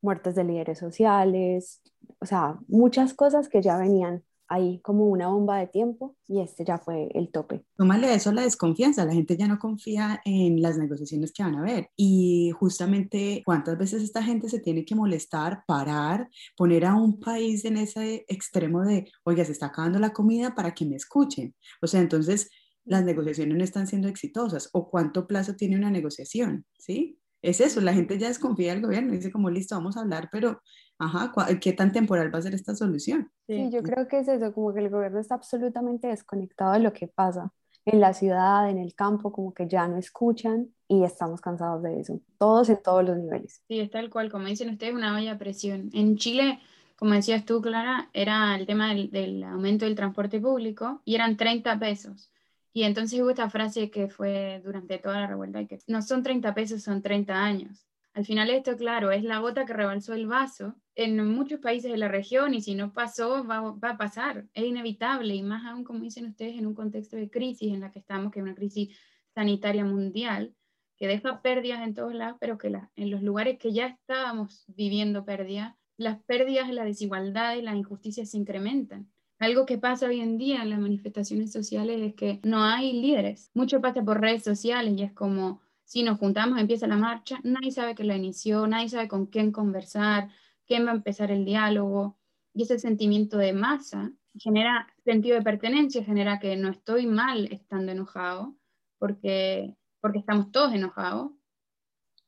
muertes 0.00 0.34
de 0.36 0.44
líderes 0.44 0.78
sociales, 0.78 1.82
o 2.20 2.26
sea, 2.26 2.58
muchas 2.68 3.14
cosas 3.14 3.48
que 3.48 3.60
ya 3.60 3.76
venían 3.76 4.24
ahí 4.52 4.80
como 4.82 5.06
una 5.06 5.28
bomba 5.28 5.58
de 5.58 5.66
tiempo 5.66 6.16
y 6.28 6.40
este 6.40 6.64
ya 6.64 6.78
fue 6.78 7.08
el 7.14 7.30
tope. 7.30 7.64
Tómale 7.76 8.14
eso 8.14 8.32
la 8.32 8.42
desconfianza, 8.42 9.04
la 9.06 9.14
gente 9.14 9.36
ya 9.36 9.48
no 9.48 9.58
confía 9.58 10.20
en 10.24 10.60
las 10.60 10.76
negociaciones 10.76 11.32
que 11.32 11.42
van 11.42 11.54
a 11.54 11.60
haber 11.60 11.88
y 11.96 12.50
justamente 12.58 13.42
cuántas 13.46 13.78
veces 13.78 14.02
esta 14.02 14.22
gente 14.22 14.48
se 14.48 14.60
tiene 14.60 14.84
que 14.84 14.94
molestar, 14.94 15.64
parar, 15.66 16.28
poner 16.56 16.84
a 16.84 16.94
un 16.94 17.18
país 17.18 17.64
en 17.64 17.78
ese 17.78 18.26
extremo 18.28 18.82
de, 18.82 19.10
oiga, 19.24 19.44
se 19.44 19.52
está 19.52 19.66
acabando 19.66 19.98
la 19.98 20.12
comida 20.12 20.54
para 20.54 20.74
que 20.74 20.84
me 20.84 20.96
escuchen. 20.96 21.54
O 21.80 21.86
sea, 21.86 22.00
entonces 22.00 22.50
las 22.84 23.04
negociaciones 23.04 23.56
no 23.56 23.64
están 23.64 23.86
siendo 23.86 24.08
exitosas 24.08 24.68
o 24.72 24.90
cuánto 24.90 25.26
plazo 25.26 25.56
tiene 25.56 25.76
una 25.76 25.90
negociación, 25.90 26.66
¿sí? 26.78 27.18
Es 27.42 27.60
eso, 27.60 27.80
la 27.80 27.92
gente 27.92 28.18
ya 28.18 28.28
desconfía 28.28 28.72
del 28.72 28.82
gobierno, 28.82 29.12
dice 29.12 29.32
como 29.32 29.50
listo, 29.50 29.74
vamos 29.74 29.96
a 29.96 30.00
hablar, 30.00 30.28
pero, 30.32 30.62
ajá, 30.98 31.32
¿qué 31.60 31.72
tan 31.72 31.92
temporal 31.92 32.32
va 32.34 32.38
a 32.38 32.42
ser 32.42 32.54
esta 32.54 32.74
solución? 32.74 33.30
Sí, 33.48 33.70
yo 33.70 33.82
creo 33.82 34.08
que 34.08 34.20
es 34.20 34.28
eso, 34.28 34.52
como 34.54 34.72
que 34.72 34.80
el 34.80 34.90
gobierno 34.90 35.18
está 35.20 35.34
absolutamente 35.34 36.08
desconectado 36.08 36.72
de 36.74 36.80
lo 36.80 36.92
que 36.92 37.08
pasa. 37.08 37.52
en 37.84 38.00
la 38.00 38.14
ciudad, 38.14 38.70
en 38.70 38.78
el 38.78 38.94
campo, 38.94 39.32
como 39.32 39.52
que 39.54 39.66
ya 39.68 39.88
no 39.88 39.96
escuchan 39.98 40.72
y 40.88 41.04
estamos 41.04 41.40
cansados 41.40 41.82
de 41.82 42.00
eso, 42.00 42.20
todos 42.38 42.68
en 42.68 42.80
todos 42.82 43.04
los 43.04 43.16
niveles. 43.18 43.62
Sí, 43.68 43.80
es 43.80 43.90
tal 43.90 44.10
cual, 44.10 44.30
como 44.30 44.46
dicen 44.46 44.70
ustedes, 44.70 44.94
una 44.94 45.16
olla 45.16 45.32
a 45.32 45.38
presión. 45.38 45.90
En 45.92 46.16
Chile, 46.16 46.60
como 46.96 47.14
decías 47.14 47.44
tú, 47.44 47.60
Clara, 47.60 48.08
era 48.12 48.54
el 48.56 48.66
tema 48.66 48.90
del, 48.90 49.10
del 49.10 49.42
aumento 49.44 49.84
del 49.84 49.96
transporte 49.96 50.40
público 50.40 51.02
y 51.04 51.14
eran 51.16 51.36
30 51.36 51.78
pesos. 51.78 52.31
Y 52.72 52.84
entonces 52.84 53.20
hubo 53.20 53.30
esta 53.30 53.50
frase 53.50 53.90
que 53.90 54.08
fue 54.08 54.62
durante 54.64 54.98
toda 54.98 55.20
la 55.20 55.26
revuelta, 55.26 55.66
que 55.66 55.78
no 55.86 56.00
son 56.00 56.22
30 56.22 56.54
pesos, 56.54 56.82
son 56.82 57.02
30 57.02 57.34
años. 57.34 57.86
Al 58.14 58.26
final 58.26 58.50
esto, 58.50 58.76
claro, 58.76 59.10
es 59.10 59.24
la 59.24 59.38
gota 59.38 59.64
que 59.64 59.72
rebalsó 59.72 60.12
el 60.14 60.26
vaso 60.26 60.74
en 60.94 61.26
muchos 61.26 61.60
países 61.60 61.90
de 61.90 61.96
la 61.96 62.08
región 62.08 62.52
y 62.52 62.60
si 62.60 62.74
no 62.74 62.92
pasó, 62.92 63.46
va, 63.46 63.72
va, 63.72 63.90
a 63.90 63.96
pasar, 63.96 64.46
es 64.52 64.64
inevitable 64.64 65.34
y 65.34 65.42
más 65.42 65.64
aún, 65.64 65.84
como 65.84 66.00
dicen 66.00 66.26
ustedes, 66.26 66.56
en 66.56 66.66
un 66.66 66.74
contexto 66.74 67.16
de 67.16 67.30
crisis 67.30 67.72
en 67.72 67.80
la 67.80 67.90
que 67.90 68.00
estamos, 68.00 68.30
que 68.30 68.40
es 68.40 68.42
una 68.42 68.54
crisis 68.54 68.98
sanitaria 69.34 69.84
mundial, 69.84 70.54
que 70.98 71.08
deja 71.08 71.40
pérdidas 71.40 71.80
en 71.82 71.94
todos 71.94 72.14
lados, 72.14 72.36
pero 72.38 72.58
que 72.58 72.68
en 72.68 73.10
los 73.10 73.22
lugares 73.22 73.58
que 73.58 73.72
ya 73.72 73.86
estábamos 73.86 74.64
viviendo 74.68 75.24
pérdidas, 75.24 75.74
las 75.96 76.22
pérdidas, 76.24 76.70
la 76.70 76.84
desigualdad 76.84 77.56
y 77.56 77.62
las 77.62 77.76
injusticias 77.76 78.30
se 78.30 78.36
incrementan. 78.36 79.10
Algo 79.42 79.66
que 79.66 79.76
pasa 79.76 80.06
hoy 80.06 80.20
en 80.20 80.38
día 80.38 80.62
en 80.62 80.70
las 80.70 80.78
manifestaciones 80.78 81.50
sociales 81.50 82.00
es 82.00 82.14
que 82.14 82.38
no 82.44 82.62
hay 82.62 82.92
líderes. 82.92 83.50
Mucho 83.54 83.80
pasa 83.80 84.00
por 84.04 84.20
redes 84.20 84.44
sociales 84.44 84.94
y 84.96 85.02
es 85.02 85.12
como 85.12 85.60
si 85.82 86.04
nos 86.04 86.20
juntamos, 86.20 86.60
empieza 86.60 86.86
la 86.86 86.96
marcha, 86.96 87.40
nadie 87.42 87.72
sabe 87.72 87.96
que 87.96 88.04
la 88.04 88.14
inició, 88.14 88.68
nadie 88.68 88.88
sabe 88.88 89.08
con 89.08 89.26
quién 89.26 89.50
conversar, 89.50 90.28
quién 90.64 90.86
va 90.86 90.92
a 90.92 90.94
empezar 90.94 91.32
el 91.32 91.44
diálogo. 91.44 92.16
Y 92.54 92.62
ese 92.62 92.78
sentimiento 92.78 93.36
de 93.36 93.52
masa 93.52 94.12
genera 94.38 94.86
sentido 95.04 95.36
de 95.36 95.42
pertenencia, 95.42 96.04
genera 96.04 96.38
que 96.38 96.56
no 96.56 96.68
estoy 96.68 97.06
mal 97.06 97.46
estando 97.50 97.90
enojado, 97.90 98.54
porque, 98.98 99.76
porque 100.00 100.20
estamos 100.20 100.52
todos 100.52 100.72
enojados, 100.72 101.32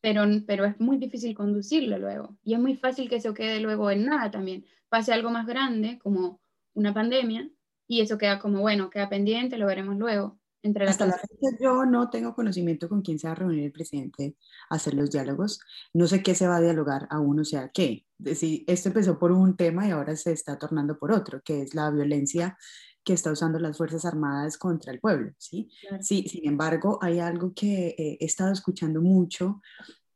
pero, 0.00 0.25
pero 0.49 0.64
es 0.64 0.80
muy 0.80 0.97
difícil 0.97 1.37
conducirlo 1.37 1.97
luego. 1.97 2.37
Y 2.42 2.54
es 2.54 2.59
muy 2.59 2.75
fácil 2.75 3.09
que 3.09 3.16
eso 3.16 3.35
quede 3.35 3.61
luego 3.61 3.92
en 3.92 4.04
nada 4.04 4.33
también. 4.33 4.66
Pase 4.88 5.12
algo 5.12 5.30
más 5.30 5.47
grande, 5.47 6.00
como 6.00 6.40
una 6.75 6.93
pandemia, 6.93 7.49
y 7.87 8.00
eso 8.00 8.19
queda 8.19 8.38
como, 8.38 8.61
bueno, 8.61 8.90
queda 8.90 9.09
pendiente, 9.09 9.59
lo 9.59 9.66
veremos 9.66 9.97
luego. 9.97 10.38
Hasta 10.87 11.04
la 11.07 11.19
fecha 11.19 11.57
yo 11.61 11.85
no 11.85 12.09
tengo 12.09 12.35
conocimiento 12.35 12.88
con 12.88 13.02
quién 13.02 13.19
se 13.19 13.26
va 13.26 13.33
a 13.33 13.37
reunir 13.37 13.64
el 13.64 13.73
presidente 13.73 14.37
a 14.71 14.76
hacer 14.76 14.95
los 14.95 15.11
diálogos. 15.11 15.61
No 15.93 16.07
sé 16.07 16.23
qué 16.23 16.35
se 16.35 16.47
va 16.47 16.57
a 16.57 16.61
dialogar 16.61 17.07
aún, 17.11 17.38
o 17.40 17.45
sea, 17.45 17.69
qué. 17.69 18.07
Si 18.35 18.64
esto 18.66 18.88
empezó 18.88 19.19
por 19.19 19.31
un 19.31 19.57
tema 19.57 19.87
y 19.87 19.90
ahora 19.90 20.16
se 20.16 20.33
está 20.33 20.59
tornando 20.59 20.99
por 20.99 21.12
otro, 21.12 21.43
que 21.43 21.61
es 21.61 21.75
la 21.75 21.90
violencia 21.90 22.57
que 23.04 23.12
está 23.12 23.31
usando 23.31 23.59
las 23.59 23.76
Fuerzas 23.76 24.07
Armadas 24.07 24.57
contra 24.57 24.90
el 24.90 25.00
pueblo, 25.00 25.33
¿sí? 25.37 25.69
sí 26.00 26.26
sin 26.26 26.49
embargo, 26.49 26.99
hay 27.02 27.19
algo 27.21 27.52
que 27.52 27.88
eh, 27.88 28.16
he 28.19 28.25
estado 28.25 28.50
escuchando 28.50 29.02
mucho 29.02 29.61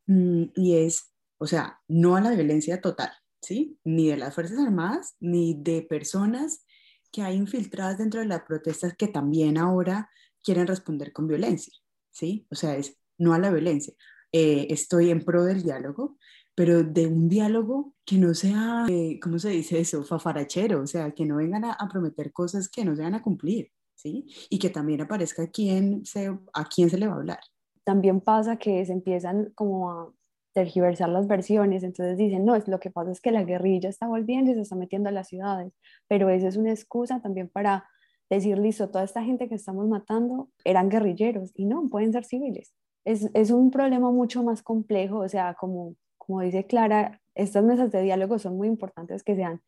mm, 0.06 0.44
y 0.54 0.76
es, 0.78 1.12
o 1.36 1.46
sea, 1.46 1.78
no 1.88 2.16
a 2.16 2.22
la 2.22 2.30
violencia 2.30 2.80
total, 2.80 3.10
¿sí? 3.42 3.78
Ni 3.84 4.08
de 4.08 4.16
las 4.16 4.34
Fuerzas 4.34 4.58
Armadas, 4.58 5.16
ni 5.20 5.54
de 5.62 5.82
personas 5.82 6.64
que 7.10 7.22
hay 7.22 7.36
infiltradas 7.36 7.98
dentro 7.98 8.20
de 8.20 8.26
las 8.26 8.42
protestas 8.42 8.94
que 8.96 9.08
también 9.08 9.58
ahora 9.58 10.10
quieren 10.42 10.66
responder 10.66 11.12
con 11.12 11.26
violencia, 11.26 11.74
¿sí? 12.10 12.46
O 12.50 12.54
sea, 12.54 12.76
es 12.76 12.96
no 13.18 13.34
a 13.34 13.38
la 13.38 13.50
violencia. 13.50 13.94
Eh, 14.32 14.66
estoy 14.70 15.10
en 15.10 15.24
pro 15.24 15.44
del 15.44 15.62
diálogo, 15.62 16.16
pero 16.54 16.82
de 16.82 17.06
un 17.06 17.28
diálogo 17.28 17.94
que 18.04 18.18
no 18.18 18.34
sea, 18.34 18.86
eh, 18.88 19.18
¿cómo 19.22 19.38
se 19.38 19.50
dice 19.50 19.80
eso? 19.80 20.02
Fafarachero, 20.04 20.82
o 20.82 20.86
sea, 20.86 21.12
que 21.12 21.24
no 21.24 21.36
vengan 21.36 21.64
a, 21.64 21.88
prometer 21.90 22.32
cosas 22.32 22.68
que 22.68 22.84
no 22.84 22.96
se 22.96 23.02
van 23.02 23.14
a 23.14 23.22
cumplir, 23.22 23.70
¿sí? 23.94 24.26
Y 24.50 24.58
que 24.58 24.70
también 24.70 25.00
aparezca 25.00 25.48
quién 25.48 26.04
se, 26.04 26.36
a 26.52 26.64
quién 26.64 26.90
se 26.90 26.98
le 26.98 27.06
va 27.06 27.14
a 27.14 27.16
hablar. 27.16 27.40
También 27.84 28.20
pasa 28.20 28.56
que 28.56 28.84
se 28.84 28.92
empiezan 28.92 29.52
como 29.54 29.90
a 29.90 30.12
tergiversar 30.58 31.08
las 31.08 31.28
versiones, 31.28 31.84
entonces 31.84 32.16
dicen, 32.16 32.44
no, 32.44 32.56
es 32.56 32.66
lo 32.66 32.80
que 32.80 32.90
pasa 32.90 33.12
es 33.12 33.20
que 33.20 33.30
la 33.30 33.44
guerrilla 33.44 33.88
está 33.88 34.08
volviendo 34.08 34.50
y 34.50 34.54
se 34.54 34.62
está 34.62 34.74
metiendo 34.74 35.08
a 35.08 35.12
las 35.12 35.28
ciudades, 35.28 35.72
pero 36.08 36.30
esa 36.30 36.48
es 36.48 36.56
una 36.56 36.72
excusa 36.72 37.20
también 37.20 37.48
para 37.48 37.84
decir, 38.28 38.58
listo, 38.58 38.88
toda 38.88 39.04
esta 39.04 39.22
gente 39.22 39.48
que 39.48 39.54
estamos 39.54 39.86
matando 39.86 40.48
eran 40.64 40.88
guerrilleros 40.88 41.52
y 41.54 41.64
no, 41.64 41.88
pueden 41.88 42.12
ser 42.12 42.24
civiles. 42.24 42.74
Es, 43.04 43.30
es 43.34 43.52
un 43.52 43.70
problema 43.70 44.10
mucho 44.10 44.42
más 44.42 44.64
complejo, 44.64 45.20
o 45.20 45.28
sea, 45.28 45.54
como, 45.54 45.94
como 46.18 46.40
dice 46.40 46.64
Clara, 46.64 47.20
estas 47.36 47.62
mesas 47.62 47.92
de 47.92 48.02
diálogo 48.02 48.40
son 48.40 48.56
muy 48.56 48.66
importantes 48.66 49.22
que 49.22 49.36
sean 49.36 49.60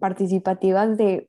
participativas 0.00 0.98
de 0.98 1.28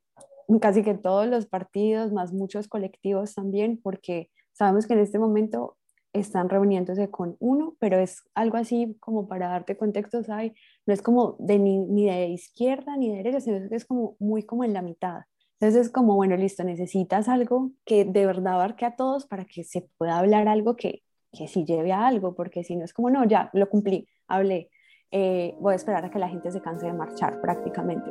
casi 0.60 0.82
que 0.82 0.94
todos 0.94 1.28
los 1.28 1.46
partidos, 1.46 2.12
más 2.12 2.32
muchos 2.32 2.66
colectivos 2.66 3.32
también, 3.32 3.80
porque 3.80 4.28
sabemos 4.52 4.88
que 4.88 4.94
en 4.94 5.00
este 5.00 5.20
momento 5.20 5.76
están 6.14 6.48
reuniéndose 6.48 7.10
con 7.10 7.36
uno, 7.40 7.76
pero 7.78 7.98
es 7.98 8.22
algo 8.34 8.56
así 8.56 8.96
como 9.00 9.28
para 9.28 9.48
darte 9.48 9.76
contextos, 9.76 10.30
hay, 10.30 10.54
no 10.86 10.94
es 10.94 11.02
como 11.02 11.36
de 11.40 11.58
ni, 11.58 11.78
ni 11.78 12.06
de 12.06 12.28
izquierda 12.28 12.96
ni 12.96 13.10
de 13.10 13.16
derecha, 13.16 13.40
sino 13.40 13.68
que 13.68 13.74
es 13.74 13.84
como 13.84 14.16
muy 14.18 14.44
como 14.44 14.64
en 14.64 14.72
la 14.72 14.80
mitad. 14.80 15.22
Entonces 15.60 15.86
es 15.86 15.92
como, 15.92 16.14
bueno, 16.14 16.36
listo, 16.36 16.64
necesitas 16.64 17.28
algo 17.28 17.72
que 17.84 18.04
de 18.04 18.26
verdad 18.26 18.54
abarque 18.54 18.84
a 18.84 18.96
todos 18.96 19.26
para 19.26 19.44
que 19.44 19.64
se 19.64 19.88
pueda 19.98 20.18
hablar 20.18 20.48
algo 20.48 20.76
que, 20.76 21.02
que 21.32 21.48
sí 21.48 21.64
lleve 21.64 21.92
a 21.92 22.06
algo, 22.06 22.34
porque 22.34 22.64
si 22.64 22.76
no 22.76 22.84
es 22.84 22.92
como, 22.92 23.10
no, 23.10 23.24
ya 23.24 23.50
lo 23.52 23.68
cumplí, 23.68 24.08
hablé, 24.28 24.70
eh, 25.10 25.56
voy 25.60 25.72
a 25.72 25.76
esperar 25.76 26.04
a 26.04 26.10
que 26.10 26.18
la 26.18 26.28
gente 26.28 26.50
se 26.50 26.60
canse 26.60 26.86
de 26.86 26.92
marchar 26.92 27.40
prácticamente. 27.40 28.10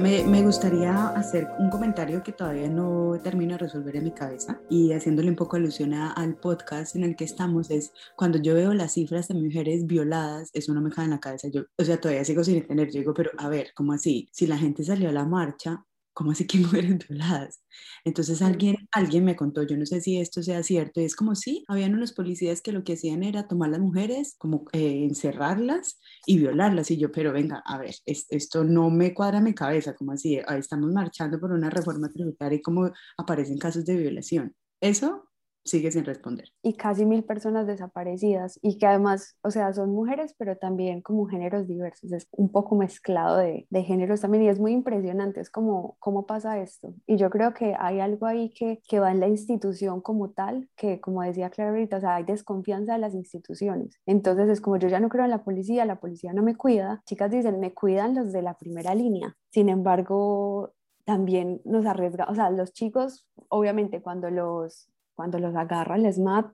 Me, 0.00 0.42
gustaría 0.42 1.08
hacer 1.08 1.48
un 1.58 1.70
comentario 1.70 2.22
que 2.22 2.32
todavía 2.32 2.68
no 2.68 3.18
termino 3.22 3.52
de 3.52 3.58
resolver 3.58 3.96
en 3.96 4.04
mi 4.04 4.12
cabeza 4.12 4.60
y 4.68 4.92
haciéndole 4.92 5.30
un 5.30 5.36
poco 5.36 5.56
alusión 5.56 5.94
al 5.94 6.36
podcast 6.36 6.96
en 6.96 7.04
el 7.04 7.16
que 7.16 7.24
estamos 7.24 7.70
es 7.70 7.92
cuando 8.16 8.38
yo 8.38 8.54
veo 8.54 8.74
las 8.74 8.94
cifras 8.94 9.28
de 9.28 9.34
mujeres 9.34 9.86
violadas, 9.86 10.50
eso 10.52 10.74
no 10.74 10.80
me 10.80 10.90
cae 10.90 11.04
en 11.04 11.12
la 11.12 11.20
cabeza. 11.20 11.48
Yo, 11.48 11.62
o 11.78 11.84
sea, 11.84 12.00
todavía 12.00 12.24
sigo 12.24 12.42
sin 12.42 12.56
entender. 12.56 12.90
Yo 12.90 13.00
digo, 13.00 13.14
pero 13.14 13.30
a 13.38 13.48
ver, 13.48 13.68
¿cómo 13.74 13.92
así? 13.92 14.28
Si 14.32 14.46
la 14.46 14.58
gente 14.58 14.84
salió 14.84 15.08
a 15.08 15.12
la 15.12 15.24
marcha, 15.24 15.84
¿cómo 16.14 16.30
así 16.30 16.46
que 16.46 16.58
mueren 16.60 16.98
violadas? 17.08 17.62
Entonces 18.04 18.40
alguien, 18.42 18.76
alguien 18.92 19.24
me 19.24 19.36
contó, 19.36 19.62
yo 19.64 19.76
no 19.76 19.86
sé 19.86 20.00
si 20.00 20.18
esto 20.18 20.42
sea 20.42 20.62
cierto, 20.62 21.00
y 21.00 21.04
es 21.04 21.16
como 21.16 21.34
si 21.34 21.64
habían 21.68 21.94
unos 21.94 22.12
policías 22.12 22.62
que 22.62 22.72
lo 22.72 22.84
que 22.84 22.94
hacían 22.94 23.22
era 23.22 23.48
tomar 23.48 23.70
las 23.70 23.80
mujeres, 23.80 24.36
como 24.38 24.64
eh, 24.72 25.04
encerrarlas 25.04 25.98
y 26.26 26.38
violarlas, 26.38 26.90
y 26.90 26.96
yo, 26.96 27.12
pero 27.12 27.32
venga, 27.32 27.62
a 27.66 27.78
ver, 27.78 27.94
esto 28.06 28.64
no 28.64 28.90
me 28.90 29.12
cuadra 29.12 29.40
mi 29.40 29.54
cabeza, 29.54 29.94
como 29.94 30.12
así, 30.12 30.40
estamos 30.58 30.90
marchando 30.92 31.38
por 31.38 31.52
una 31.52 31.70
reforma 31.70 32.08
tributaria 32.08 32.58
y 32.58 32.62
como 32.62 32.90
aparecen 33.18 33.58
casos 33.58 33.84
de 33.84 33.96
violación. 33.96 34.54
Eso 34.80 35.28
sigue 35.64 35.90
sin 35.90 36.04
responder. 36.04 36.48
Y 36.62 36.74
casi 36.74 37.06
mil 37.06 37.24
personas 37.24 37.66
desaparecidas 37.66 38.58
y 38.62 38.78
que 38.78 38.86
además, 38.86 39.36
o 39.42 39.50
sea, 39.50 39.72
son 39.72 39.90
mujeres, 39.90 40.34
pero 40.38 40.56
también 40.56 41.00
como 41.00 41.26
géneros 41.26 41.66
diversos, 41.66 42.12
es 42.12 42.28
un 42.32 42.50
poco 42.50 42.76
mezclado 42.76 43.38
de, 43.38 43.66
de 43.70 43.82
géneros 43.82 44.20
también 44.20 44.44
y 44.44 44.48
es 44.48 44.60
muy 44.60 44.72
impresionante, 44.72 45.40
es 45.40 45.50
como, 45.50 45.96
¿cómo 45.98 46.26
pasa 46.26 46.60
esto? 46.60 46.94
Y 47.06 47.16
yo 47.16 47.30
creo 47.30 47.54
que 47.54 47.74
hay 47.78 48.00
algo 48.00 48.26
ahí 48.26 48.50
que, 48.50 48.80
que 48.88 49.00
va 49.00 49.10
en 49.10 49.20
la 49.20 49.28
institución 49.28 50.00
como 50.00 50.30
tal, 50.30 50.68
que 50.76 51.00
como 51.00 51.22
decía 51.22 51.50
Clarita, 51.50 51.96
o 51.96 52.00
sea, 52.00 52.16
hay 52.16 52.24
desconfianza 52.24 52.94
de 52.94 52.98
las 52.98 53.14
instituciones. 53.14 54.00
Entonces 54.06 54.48
es 54.48 54.60
como 54.60 54.76
yo 54.76 54.88
ya 54.88 55.00
no 55.00 55.08
creo 55.08 55.24
en 55.24 55.30
la 55.30 55.44
policía, 55.44 55.84
la 55.86 56.00
policía 56.00 56.32
no 56.32 56.42
me 56.42 56.56
cuida, 56.56 57.02
chicas 57.06 57.30
dicen, 57.30 57.60
me 57.60 57.72
cuidan 57.72 58.14
los 58.14 58.32
de 58.32 58.42
la 58.42 58.54
primera 58.54 58.94
línea. 58.94 59.36
Sin 59.50 59.68
embargo, 59.68 60.72
también 61.04 61.60
nos 61.64 61.86
arriesga, 61.86 62.26
o 62.28 62.34
sea, 62.34 62.50
los 62.50 62.72
chicos, 62.72 63.26
obviamente 63.48 64.00
cuando 64.00 64.30
los 64.30 64.88
cuando 65.14 65.38
los 65.38 65.54
agarran, 65.54 66.02
les 66.02 66.18
matan, 66.18 66.52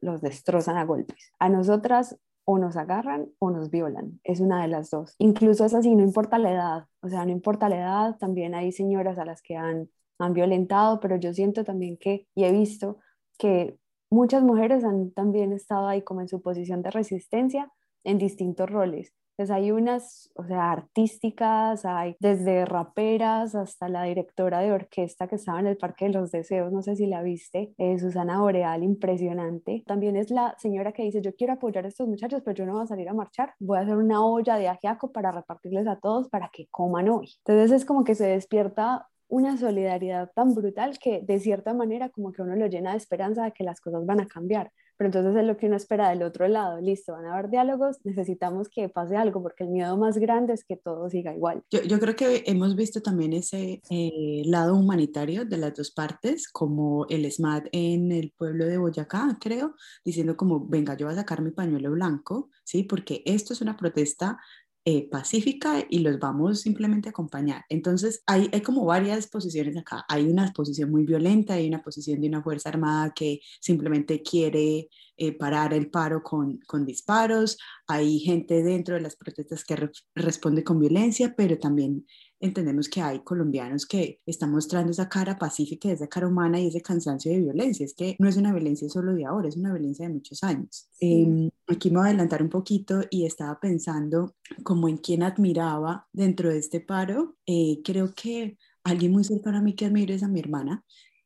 los 0.00 0.20
destrozan 0.20 0.76
a 0.76 0.84
golpes. 0.84 1.32
A 1.38 1.48
nosotras 1.48 2.18
o 2.44 2.58
nos 2.58 2.76
agarran 2.76 3.28
o 3.38 3.50
nos 3.50 3.70
violan. 3.70 4.20
Es 4.24 4.40
una 4.40 4.62
de 4.62 4.68
las 4.68 4.90
dos. 4.90 5.14
Incluso 5.18 5.64
es 5.64 5.74
así, 5.74 5.94
no 5.94 6.02
importa 6.02 6.38
la 6.38 6.52
edad. 6.52 6.86
O 7.00 7.08
sea, 7.08 7.24
no 7.24 7.30
importa 7.30 7.68
la 7.68 7.78
edad. 7.78 8.18
También 8.18 8.54
hay 8.54 8.72
señoras 8.72 9.18
a 9.18 9.24
las 9.24 9.42
que 9.42 9.56
han, 9.56 9.88
han 10.18 10.32
violentado, 10.32 11.00
pero 11.00 11.16
yo 11.16 11.32
siento 11.32 11.64
también 11.64 11.96
que, 11.96 12.26
y 12.34 12.44
he 12.44 12.52
visto 12.52 12.98
que 13.38 13.78
muchas 14.10 14.42
mujeres 14.42 14.84
han 14.84 15.10
también 15.12 15.52
estado 15.52 15.88
ahí 15.88 16.02
como 16.02 16.20
en 16.20 16.28
su 16.28 16.42
posición 16.42 16.82
de 16.82 16.90
resistencia 16.90 17.72
en 18.04 18.18
distintos 18.18 18.68
roles. 18.68 19.12
Pues 19.36 19.50
hay 19.50 19.72
unas, 19.72 20.30
o 20.36 20.44
sea, 20.44 20.70
artísticas, 20.72 21.84
hay 21.84 22.16
desde 22.20 22.64
raperas 22.64 23.54
hasta 23.54 23.88
la 23.88 24.04
directora 24.04 24.60
de 24.60 24.72
orquesta 24.72 25.26
que 25.26 25.36
estaba 25.36 25.60
en 25.60 25.66
el 25.66 25.76
Parque 25.76 26.06
de 26.06 26.12
los 26.12 26.30
Deseos, 26.30 26.72
no 26.72 26.82
sé 26.82 26.96
si 26.96 27.06
la 27.06 27.22
viste, 27.22 27.72
eh, 27.78 27.98
Susana 27.98 28.40
Boreal, 28.40 28.82
impresionante. 28.82 29.82
También 29.86 30.16
es 30.16 30.30
la 30.30 30.54
señora 30.58 30.92
que 30.92 31.02
dice, 31.04 31.22
yo 31.22 31.34
quiero 31.34 31.54
apoyar 31.54 31.84
a 31.84 31.88
estos 31.88 32.08
muchachos, 32.08 32.42
pero 32.44 32.54
yo 32.56 32.66
no 32.66 32.74
voy 32.74 32.82
a 32.84 32.86
salir 32.86 33.08
a 33.08 33.14
marchar, 33.14 33.54
voy 33.58 33.78
a 33.78 33.82
hacer 33.82 33.96
una 33.96 34.24
olla 34.24 34.56
de 34.56 34.68
ajiaco 34.68 35.12
para 35.12 35.32
repartirles 35.32 35.86
a 35.86 35.98
todos 35.98 36.28
para 36.28 36.50
que 36.52 36.66
coman 36.70 37.08
hoy. 37.08 37.28
Entonces 37.38 37.72
es 37.72 37.84
como 37.84 38.04
que 38.04 38.14
se 38.14 38.26
despierta 38.26 39.08
una 39.28 39.56
solidaridad 39.56 40.30
tan 40.34 40.54
brutal 40.54 40.98
que 40.98 41.22
de 41.22 41.40
cierta 41.40 41.72
manera 41.72 42.10
como 42.10 42.32
que 42.32 42.42
uno 42.42 42.54
lo 42.54 42.66
llena 42.66 42.90
de 42.90 42.98
esperanza 42.98 43.44
de 43.44 43.52
que 43.52 43.64
las 43.64 43.80
cosas 43.80 44.04
van 44.04 44.20
a 44.20 44.26
cambiar, 44.26 44.70
pero 44.96 45.08
entonces 45.08 45.34
es 45.36 45.46
lo 45.46 45.56
que 45.56 45.66
uno 45.66 45.76
espera 45.76 46.10
del 46.10 46.22
otro 46.22 46.48
lado, 46.48 46.80
listo, 46.80 47.12
van 47.12 47.26
a 47.26 47.34
haber 47.34 47.50
diálogos, 47.50 47.98
necesitamos 48.04 48.68
que 48.68 48.88
pase 48.88 49.16
algo, 49.16 49.42
porque 49.42 49.64
el 49.64 49.70
miedo 49.70 49.96
más 49.96 50.18
grande 50.18 50.52
es 50.52 50.64
que 50.64 50.76
todo 50.76 51.08
siga 51.10 51.34
igual. 51.34 51.62
Yo, 51.70 51.82
yo 51.82 51.98
creo 51.98 52.16
que 52.16 52.44
hemos 52.46 52.76
visto 52.76 53.00
también 53.00 53.32
ese 53.32 53.82
eh, 53.90 54.42
lado 54.46 54.76
humanitario 54.76 55.44
de 55.44 55.56
las 55.56 55.74
dos 55.74 55.90
partes, 55.90 56.48
como 56.48 57.06
el 57.08 57.30
SMAT 57.30 57.68
en 57.72 58.12
el 58.12 58.32
pueblo 58.36 58.66
de 58.66 58.78
Boyacá, 58.78 59.38
creo, 59.40 59.74
diciendo 60.04 60.36
como, 60.36 60.66
venga, 60.66 60.96
yo 60.96 61.06
voy 61.06 61.14
a 61.14 61.18
sacar 61.18 61.42
mi 61.42 61.50
pañuelo 61.50 61.90
blanco, 61.90 62.50
¿sí? 62.64 62.82
Porque 62.84 63.22
esto 63.26 63.52
es 63.52 63.60
una 63.60 63.76
protesta 63.76 64.38
eh, 64.84 65.08
pacífica 65.08 65.84
y 65.88 66.00
los 66.00 66.18
vamos 66.18 66.60
simplemente 66.60 67.08
a 67.08 67.10
acompañar. 67.10 67.64
Entonces, 67.68 68.22
hay, 68.26 68.48
hay 68.52 68.62
como 68.62 68.84
varias 68.84 69.28
posiciones 69.28 69.76
acá. 69.76 70.04
Hay 70.08 70.24
una 70.24 70.52
posición 70.52 70.90
muy 70.90 71.04
violenta, 71.04 71.54
hay 71.54 71.68
una 71.68 71.82
posición 71.82 72.20
de 72.20 72.28
una 72.28 72.42
Fuerza 72.42 72.68
Armada 72.68 73.12
que 73.14 73.40
simplemente 73.60 74.22
quiere 74.22 74.88
eh, 75.16 75.32
parar 75.38 75.72
el 75.72 75.88
paro 75.88 76.22
con, 76.22 76.58
con, 76.66 76.84
disparos, 76.84 77.58
hay 77.86 78.18
gente 78.18 78.62
dentro 78.62 78.96
de 78.96 79.02
las 79.02 79.14
protestas 79.14 79.62
que 79.62 79.90
responde 80.14 80.64
con 80.64 80.80
violencia, 80.80 81.34
pero 81.36 81.58
también 81.58 82.06
entendemos 82.42 82.88
que 82.88 83.00
hay 83.00 83.20
colombianos 83.20 83.86
que 83.86 84.20
están 84.26 84.50
mostrando 84.50 84.90
esa 84.90 85.08
cara 85.08 85.38
pacífica, 85.38 85.90
esa 85.90 86.08
cara 86.08 86.26
humana 86.26 86.60
y 86.60 86.66
ese 86.66 86.82
cansancio 86.82 87.30
de 87.32 87.40
violencia. 87.40 87.86
Es 87.86 87.94
que 87.94 88.16
no 88.18 88.28
es 88.28 88.36
una 88.36 88.52
violencia 88.52 88.88
solo 88.88 89.14
de 89.14 89.24
ahora, 89.24 89.48
es 89.48 89.56
una 89.56 89.72
violencia 89.72 90.06
de 90.06 90.14
muchos 90.14 90.42
años. 90.42 90.88
Em, 91.00 91.48
aquí 91.68 91.90
me 91.90 91.98
voy 91.98 92.06
a 92.06 92.08
adelantar 92.08 92.42
un 92.42 92.48
poquito 92.50 93.00
y 93.10 93.26
estaba 93.26 93.60
pensando 93.60 94.34
como 94.64 94.88
en 94.88 94.98
quién 94.98 95.22
admiraba 95.22 96.08
dentro 96.12 96.50
de 96.50 96.58
este 96.58 96.80
paro. 96.80 97.36
Eh, 97.46 97.80
creo 97.84 98.12
que 98.12 98.58
alguien 98.82 99.12
muy 99.12 99.22
cercano 99.22 99.58
a 99.58 99.62
mí 99.62 99.74
que 99.74 99.86
admiro 99.86 100.12
es 100.12 100.24
a 100.24 100.28
mi 100.28 100.40
hermana. 100.40 100.84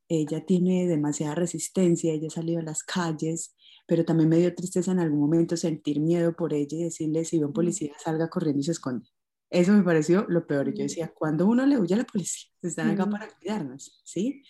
Ella 0.08 0.44
tiene 0.44 0.86
demasiada 0.86 1.34
resistencia, 1.34 2.12
ella 2.12 2.28
ha 2.28 2.30
salido 2.30 2.60
a 2.60 2.62
las 2.62 2.82
calles, 2.82 3.56
pero 3.88 4.04
también 4.04 4.28
me 4.28 4.36
dio 4.36 4.54
tristeza 4.54 4.92
en 4.92 5.00
algún 5.00 5.20
momento 5.20 5.56
sentir 5.56 5.98
miedo 5.98 6.34
por 6.36 6.52
ella 6.52 6.76
y 6.76 6.84
decirle 6.84 7.24
si 7.24 7.38
ve 7.38 7.46
un 7.46 7.52
policía 7.54 7.92
salga 8.04 8.28
corriendo 8.28 8.60
y 8.60 8.64
se 8.64 8.72
esconde. 8.72 9.08
Eso 9.50 9.72
me 9.72 9.82
pareció 9.82 10.26
lo 10.28 10.46
peor. 10.46 10.72
Yo 10.74 10.82
decía, 10.82 11.12
cuando 11.14 11.46
uno 11.46 11.64
le 11.66 11.78
huye 11.78 11.94
a 11.94 11.98
la 11.98 12.04
policía, 12.04 12.50
están 12.62 12.90
acá 12.90 13.06
para 13.06 13.28
cuidarnos, 13.28 14.00
¿sí? 14.04 14.42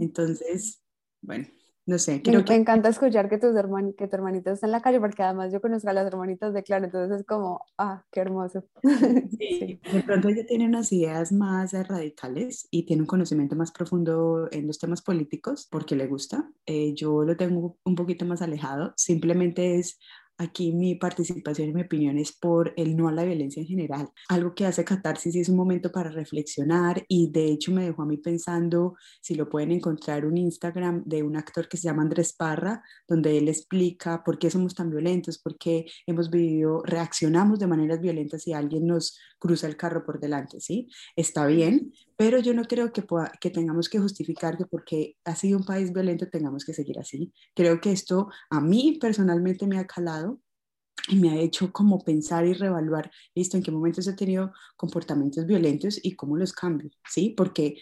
Entonces, 0.00 0.82
bueno, 1.20 1.46
no 1.86 1.98
sé. 1.98 2.22
Creo 2.22 2.38
me, 2.38 2.44
que... 2.44 2.52
me 2.52 2.60
encanta 2.60 2.88
escuchar 2.88 3.28
que, 3.28 3.36
tus 3.36 3.50
que 3.96 4.08
tu 4.08 4.16
hermanita 4.16 4.52
está 4.52 4.66
en 4.66 4.72
la 4.72 4.80
calle, 4.80 5.00
porque 5.00 5.22
además 5.22 5.52
yo 5.52 5.60
conozco 5.60 5.90
a 5.90 5.92
las 5.92 6.06
hermanitas 6.06 6.54
de 6.54 6.62
Claro, 6.62 6.86
entonces 6.86 7.20
es 7.20 7.26
como, 7.26 7.60
ah, 7.76 8.04
qué 8.10 8.20
hermoso. 8.20 8.64
Sí, 9.38 9.80
de 9.92 10.02
pronto 10.02 10.28
ella 10.28 10.46
tiene 10.46 10.66
unas 10.66 10.92
ideas 10.92 11.32
más 11.32 11.72
radicales 11.72 12.68
y 12.70 12.86
tiene 12.86 13.02
un 13.02 13.06
conocimiento 13.06 13.56
más 13.56 13.72
profundo 13.72 14.48
en 14.52 14.66
los 14.66 14.78
temas 14.78 15.02
políticos 15.02 15.68
porque 15.70 15.96
le 15.96 16.06
gusta. 16.06 16.50
Eh, 16.66 16.94
yo 16.94 17.24
lo 17.24 17.36
tengo 17.36 17.76
un 17.84 17.94
poquito 17.94 18.24
más 18.24 18.40
alejado, 18.40 18.94
simplemente 18.96 19.78
es 19.78 19.98
Aquí 20.36 20.72
mi 20.72 20.96
participación 20.96 21.68
y 21.68 21.72
mi 21.74 21.82
opinión 21.82 22.18
es 22.18 22.32
por 22.32 22.74
el 22.76 22.96
no 22.96 23.06
a 23.06 23.12
la 23.12 23.22
violencia 23.22 23.60
en 23.60 23.68
general, 23.68 24.08
algo 24.28 24.52
que 24.52 24.66
hace 24.66 24.84
catarsis 24.84 25.36
es 25.36 25.48
un 25.48 25.56
momento 25.56 25.92
para 25.92 26.10
reflexionar 26.10 27.04
y 27.06 27.30
de 27.30 27.52
hecho 27.52 27.70
me 27.70 27.84
dejó 27.84 28.02
a 28.02 28.06
mí 28.06 28.16
pensando 28.16 28.96
si 29.20 29.36
lo 29.36 29.48
pueden 29.48 29.70
encontrar 29.70 30.26
un 30.26 30.36
Instagram 30.36 31.04
de 31.06 31.22
un 31.22 31.36
actor 31.36 31.68
que 31.68 31.76
se 31.76 31.84
llama 31.84 32.02
Andrés 32.02 32.32
Parra, 32.32 32.82
donde 33.06 33.38
él 33.38 33.48
explica 33.48 34.24
por 34.24 34.38
qué 34.38 34.50
somos 34.50 34.74
tan 34.74 34.90
violentos, 34.90 35.38
por 35.38 35.56
qué 35.56 35.86
hemos 36.04 36.30
vivido, 36.30 36.82
reaccionamos 36.84 37.60
de 37.60 37.68
maneras 37.68 38.00
violentas 38.00 38.42
si 38.42 38.52
alguien 38.52 38.88
nos 38.88 39.16
cruza 39.38 39.68
el 39.68 39.76
carro 39.76 40.04
por 40.04 40.18
delante, 40.18 40.60
¿sí? 40.60 40.88
Está 41.14 41.46
bien, 41.46 41.92
pero 42.16 42.38
yo 42.38 42.54
no 42.54 42.64
creo 42.64 42.92
que, 42.92 43.04
que 43.40 43.50
tengamos 43.50 43.88
que 43.88 43.98
justificar 44.00 44.56
que 44.56 44.66
porque 44.66 45.16
ha 45.24 45.36
sido 45.36 45.58
un 45.58 45.64
país 45.64 45.92
violento 45.92 46.28
tengamos 46.28 46.64
que 46.64 46.74
seguir 46.74 46.98
así. 46.98 47.32
Creo 47.54 47.80
que 47.80 47.92
esto 47.92 48.28
a 48.50 48.60
mí 48.60 48.98
personalmente 49.00 49.66
me 49.66 49.78
ha 49.78 49.86
calado 49.86 50.23
y 51.08 51.16
me 51.16 51.30
ha 51.30 51.36
hecho 51.36 51.72
como 51.72 52.02
pensar 52.02 52.46
y 52.46 52.54
reevaluar, 52.54 53.10
listo, 53.34 53.56
en 53.56 53.62
qué 53.62 53.70
momentos 53.70 54.06
he 54.06 54.14
tenido 54.14 54.52
comportamientos 54.76 55.46
violentos 55.46 56.00
y 56.02 56.16
cómo 56.16 56.36
los 56.36 56.52
cambio, 56.52 56.90
¿sí? 57.08 57.34
Porque 57.36 57.76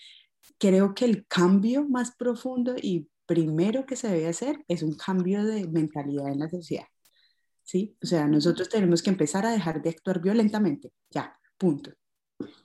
creo 0.59 0.95
que 0.95 1.05
el 1.05 1.27
cambio 1.27 1.89
más 1.89 2.15
profundo 2.17 2.75
y 2.81 3.09
primero 3.27 3.87
que 3.87 3.97
se 3.97 4.09
debe 4.09 4.29
hacer 4.29 4.65
es 4.69 4.83
un 4.83 4.97
cambio 4.97 5.45
de 5.45 5.69
mentalidad 5.69 6.29
en 6.29 6.41
la 6.41 6.49
sociedad, 6.49 6.87
¿sí? 7.63 7.97
O 8.03 8.07
sea, 8.07 8.27
nosotros 8.27 8.69
tenemos 8.69 9.03
que 9.03 9.11
empezar 9.11 9.47
a 9.47 9.53
dejar 9.53 9.83
de 9.83 9.91
actuar 9.91 10.21
violentamente, 10.21 10.93
ya, 11.11 11.39
punto. 11.57 11.93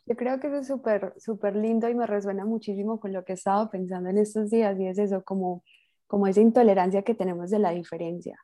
Yo 0.05 0.15
creo 0.15 0.39
que 0.39 0.47
eso 0.47 0.57
es 0.57 0.67
súper, 0.67 1.13
súper 1.17 1.55
lindo 1.55 1.87
y 1.87 1.93
me 1.93 2.07
resuena 2.07 2.45
muchísimo 2.45 2.99
con 2.99 3.13
lo 3.13 3.23
que 3.23 3.33
he 3.33 3.35
estado 3.35 3.69
pensando 3.69 4.09
en 4.09 4.17
estos 4.17 4.49
días 4.49 4.79
y 4.79 4.87
es 4.87 4.97
eso, 4.97 5.23
como, 5.23 5.63
como 6.07 6.25
esa 6.25 6.41
intolerancia 6.41 7.03
que 7.03 7.13
tenemos 7.13 7.51
de 7.51 7.59
la 7.59 7.71
diferencia. 7.71 8.39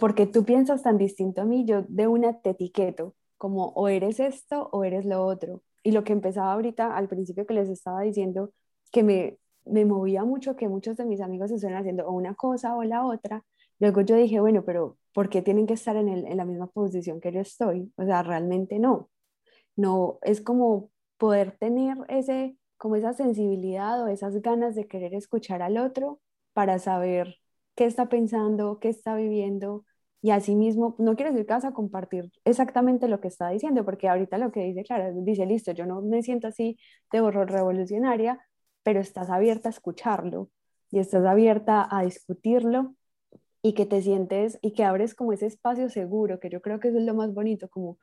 Porque 0.00 0.26
tú 0.26 0.44
piensas 0.44 0.82
tan 0.82 0.98
distinto 0.98 1.42
a 1.42 1.44
mí, 1.44 1.64
yo 1.64 1.82
de 1.88 2.08
una 2.08 2.40
te 2.40 2.50
etiqueto, 2.50 3.14
como 3.38 3.68
o 3.68 3.88
eres 3.88 4.20
esto 4.20 4.68
o 4.72 4.84
eres 4.84 5.04
lo 5.04 5.24
otro. 5.24 5.62
Y 5.82 5.92
lo 5.92 6.02
que 6.04 6.12
empezaba 6.12 6.52
ahorita, 6.52 6.96
al 6.96 7.08
principio 7.08 7.46
que 7.46 7.54
les 7.54 7.68
estaba 7.68 8.00
diciendo, 8.02 8.52
que 8.90 9.02
me, 9.04 9.38
me 9.64 9.84
movía 9.84 10.24
mucho 10.24 10.56
que 10.56 10.68
muchos 10.68 10.96
de 10.96 11.04
mis 11.06 11.20
amigos 11.20 11.50
se 11.50 11.58
suelen 11.58 11.78
haciendo 11.78 12.06
o 12.06 12.12
una 12.12 12.34
cosa 12.34 12.74
o 12.76 12.82
la 12.84 13.04
otra, 13.06 13.44
luego 13.78 14.00
yo 14.00 14.16
dije, 14.16 14.40
bueno, 14.40 14.64
pero 14.64 14.98
¿por 15.14 15.28
qué 15.28 15.42
tienen 15.42 15.66
que 15.66 15.74
estar 15.74 15.96
en, 15.96 16.08
el, 16.08 16.26
en 16.26 16.36
la 16.36 16.44
misma 16.44 16.66
posición 16.68 17.20
que 17.20 17.32
yo 17.32 17.40
estoy? 17.40 17.92
O 17.96 18.04
sea, 18.04 18.22
realmente 18.22 18.78
no. 18.78 19.10
No, 19.76 20.18
es 20.22 20.40
como 20.40 20.90
poder 21.18 21.56
tener 21.58 21.96
ese, 22.08 22.56
como 22.78 22.96
esa 22.96 23.12
sensibilidad 23.12 24.02
o 24.02 24.08
esas 24.08 24.40
ganas 24.42 24.74
de 24.74 24.88
querer 24.88 25.14
escuchar 25.14 25.62
al 25.62 25.78
otro 25.78 26.20
para 26.54 26.78
saber 26.78 27.36
qué 27.76 27.84
está 27.86 28.08
pensando, 28.08 28.78
qué 28.80 28.88
está 28.88 29.16
viviendo 29.16 29.84
y 30.22 30.30
asimismo, 30.32 30.96
no 30.98 31.14
quiero 31.14 31.30
decir 31.30 31.46
que 31.46 31.52
vas 31.52 31.64
a 31.64 31.72
compartir 31.72 32.32
exactamente 32.44 33.06
lo 33.06 33.20
que 33.20 33.28
está 33.28 33.50
diciendo, 33.50 33.84
porque 33.84 34.08
ahorita 34.08 34.38
lo 34.38 34.50
que 34.50 34.60
dice 34.64 34.82
Clara, 34.82 35.12
dice, 35.12 35.46
listo, 35.46 35.72
yo 35.72 35.86
no 35.86 36.02
me 36.02 36.22
siento 36.22 36.48
así 36.48 36.78
de 37.12 37.20
horror 37.20 37.50
revolucionaria, 37.50 38.40
pero 38.82 39.00
estás 39.00 39.30
abierta 39.30 39.68
a 39.68 39.70
escucharlo 39.70 40.50
y 40.90 40.98
estás 40.98 41.24
abierta 41.24 41.86
a 41.90 42.02
discutirlo 42.02 42.96
y 43.62 43.74
que 43.74 43.86
te 43.86 44.02
sientes 44.02 44.58
y 44.62 44.72
que 44.72 44.84
abres 44.84 45.14
como 45.14 45.32
ese 45.32 45.46
espacio 45.46 45.88
seguro, 45.90 46.40
que 46.40 46.50
yo 46.50 46.60
creo 46.60 46.80
que 46.80 46.88
eso 46.88 46.98
es 46.98 47.04
lo 47.04 47.14
más 47.14 47.32
bonito, 47.34 47.68
como 47.68 47.98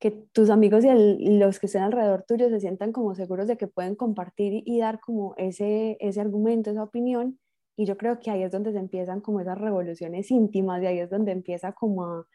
que 0.00 0.10
tus 0.10 0.50
amigos 0.50 0.84
y, 0.84 1.38
los 1.38 1.60
que 1.60 1.66
estén 1.66 1.82
alrededor 1.82 2.24
tuyo 2.26 2.48
se 2.48 2.60
sientan 2.60 2.92
como 2.92 3.14
seguros 3.14 3.46
de 3.46 3.56
que 3.56 3.68
pueden 3.68 3.94
compartir 3.94 4.62
y, 4.66 4.78
dar 4.80 4.98
como 5.00 5.34
ese, 5.36 5.98
ese 6.00 6.20
argumento, 6.20 6.70
esa 6.70 6.82
opinión. 6.82 7.38
Y 7.80 7.86
yo 7.86 7.96
creo 7.96 8.20
que 8.20 8.30
ahí 8.30 8.42
es 8.42 8.52
donde 8.52 8.72
se 8.72 8.78
empiezan 8.78 9.22
como 9.22 9.40
esas 9.40 9.56
revoluciones 9.56 10.30
íntimas 10.30 10.82
y 10.82 10.86
ahí 10.86 10.98
es 10.98 11.08
donde 11.08 11.32
empieza 11.32 11.72
como 11.72 12.04
a, 12.04 12.26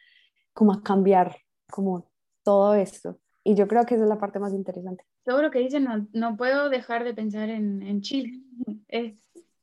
como 0.53 0.73
a 0.73 0.81
cambiar 0.81 1.37
como 1.69 2.09
todo 2.43 2.73
esto. 2.73 3.19
Y 3.43 3.53
yo 3.53 3.67
creo 3.67 3.85
que 3.85 3.93
esa 3.93 4.05
es 4.05 4.09
la 4.09 4.17
parte 4.17 4.39
más 4.39 4.53
interesante. 4.53 5.03
Todo 5.23 5.43
lo 5.43 5.51
que 5.51 5.59
dicen, 5.59 5.83
no, 5.83 6.07
no 6.13 6.35
puedo 6.35 6.69
dejar 6.69 7.03
de 7.03 7.13
pensar 7.13 7.49
en, 7.49 7.83
en 7.83 8.01
Chile. 8.01 8.41
Es, 8.87 9.13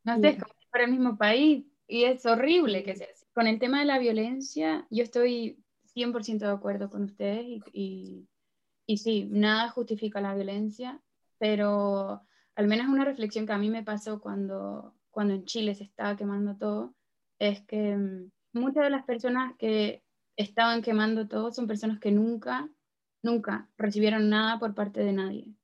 no 0.05 0.21
sé, 0.21 0.38
como 0.38 0.55
para 0.71 0.85
el 0.85 0.92
mismo 0.92 1.18
país 1.18 1.66
y 1.88 2.05
es 2.05 2.25
horrible 2.27 2.85
que 2.85 2.95
sea 2.95 3.09
así. 3.12 3.27
Con 3.35 3.49
el 3.49 3.59
tema 3.59 3.81
de 3.81 3.87
la 3.87 3.99
violencia, 3.99 4.87
yo 4.88 5.03
estoy 5.03 5.64
100% 5.97 6.47
de 6.47 6.53
acuerdo 6.53 6.90
con 6.90 7.03
ustedes 7.03 7.61
y, 7.73 8.29
y, 8.87 8.99
sí, 8.99 9.27
nada 9.33 9.68
justifica 9.71 10.21
la 10.21 10.37
violencia, 10.37 11.03
pero 11.38 12.23
al 12.55 12.68
menos 12.68 12.87
una 12.87 13.05
reflexión 13.05 13.47
que 13.47 13.53
a 13.53 13.59
mí 13.59 13.68
me 13.68 13.83
pasó 13.83 14.21
cuando, 14.21 14.95
cuando 15.12 15.35
en 15.35 15.44
Chile 15.44 15.77
se 15.77 15.85
estaba 15.85 16.16
quemando 16.16 16.57
todo, 16.57 16.94
es 17.38 17.61
que 17.62 17.96
mm, 17.96 18.31
muchas 18.55 18.85
de 18.85 18.90
las 18.90 19.05
personas 19.05 19.55
que 19.59 20.03
estaban 20.37 20.83
quemando 20.83 21.29
todo 21.29 21.53
son 21.53 21.66
personas 21.68 22.01
que 22.01 22.11
nunca, 22.11 22.68
nunca 23.22 23.70
recibieron 23.77 24.29
nada 24.29 24.59
por 24.59 24.75
parte 24.75 25.01
de 25.01 25.12
nadie, 25.12 25.55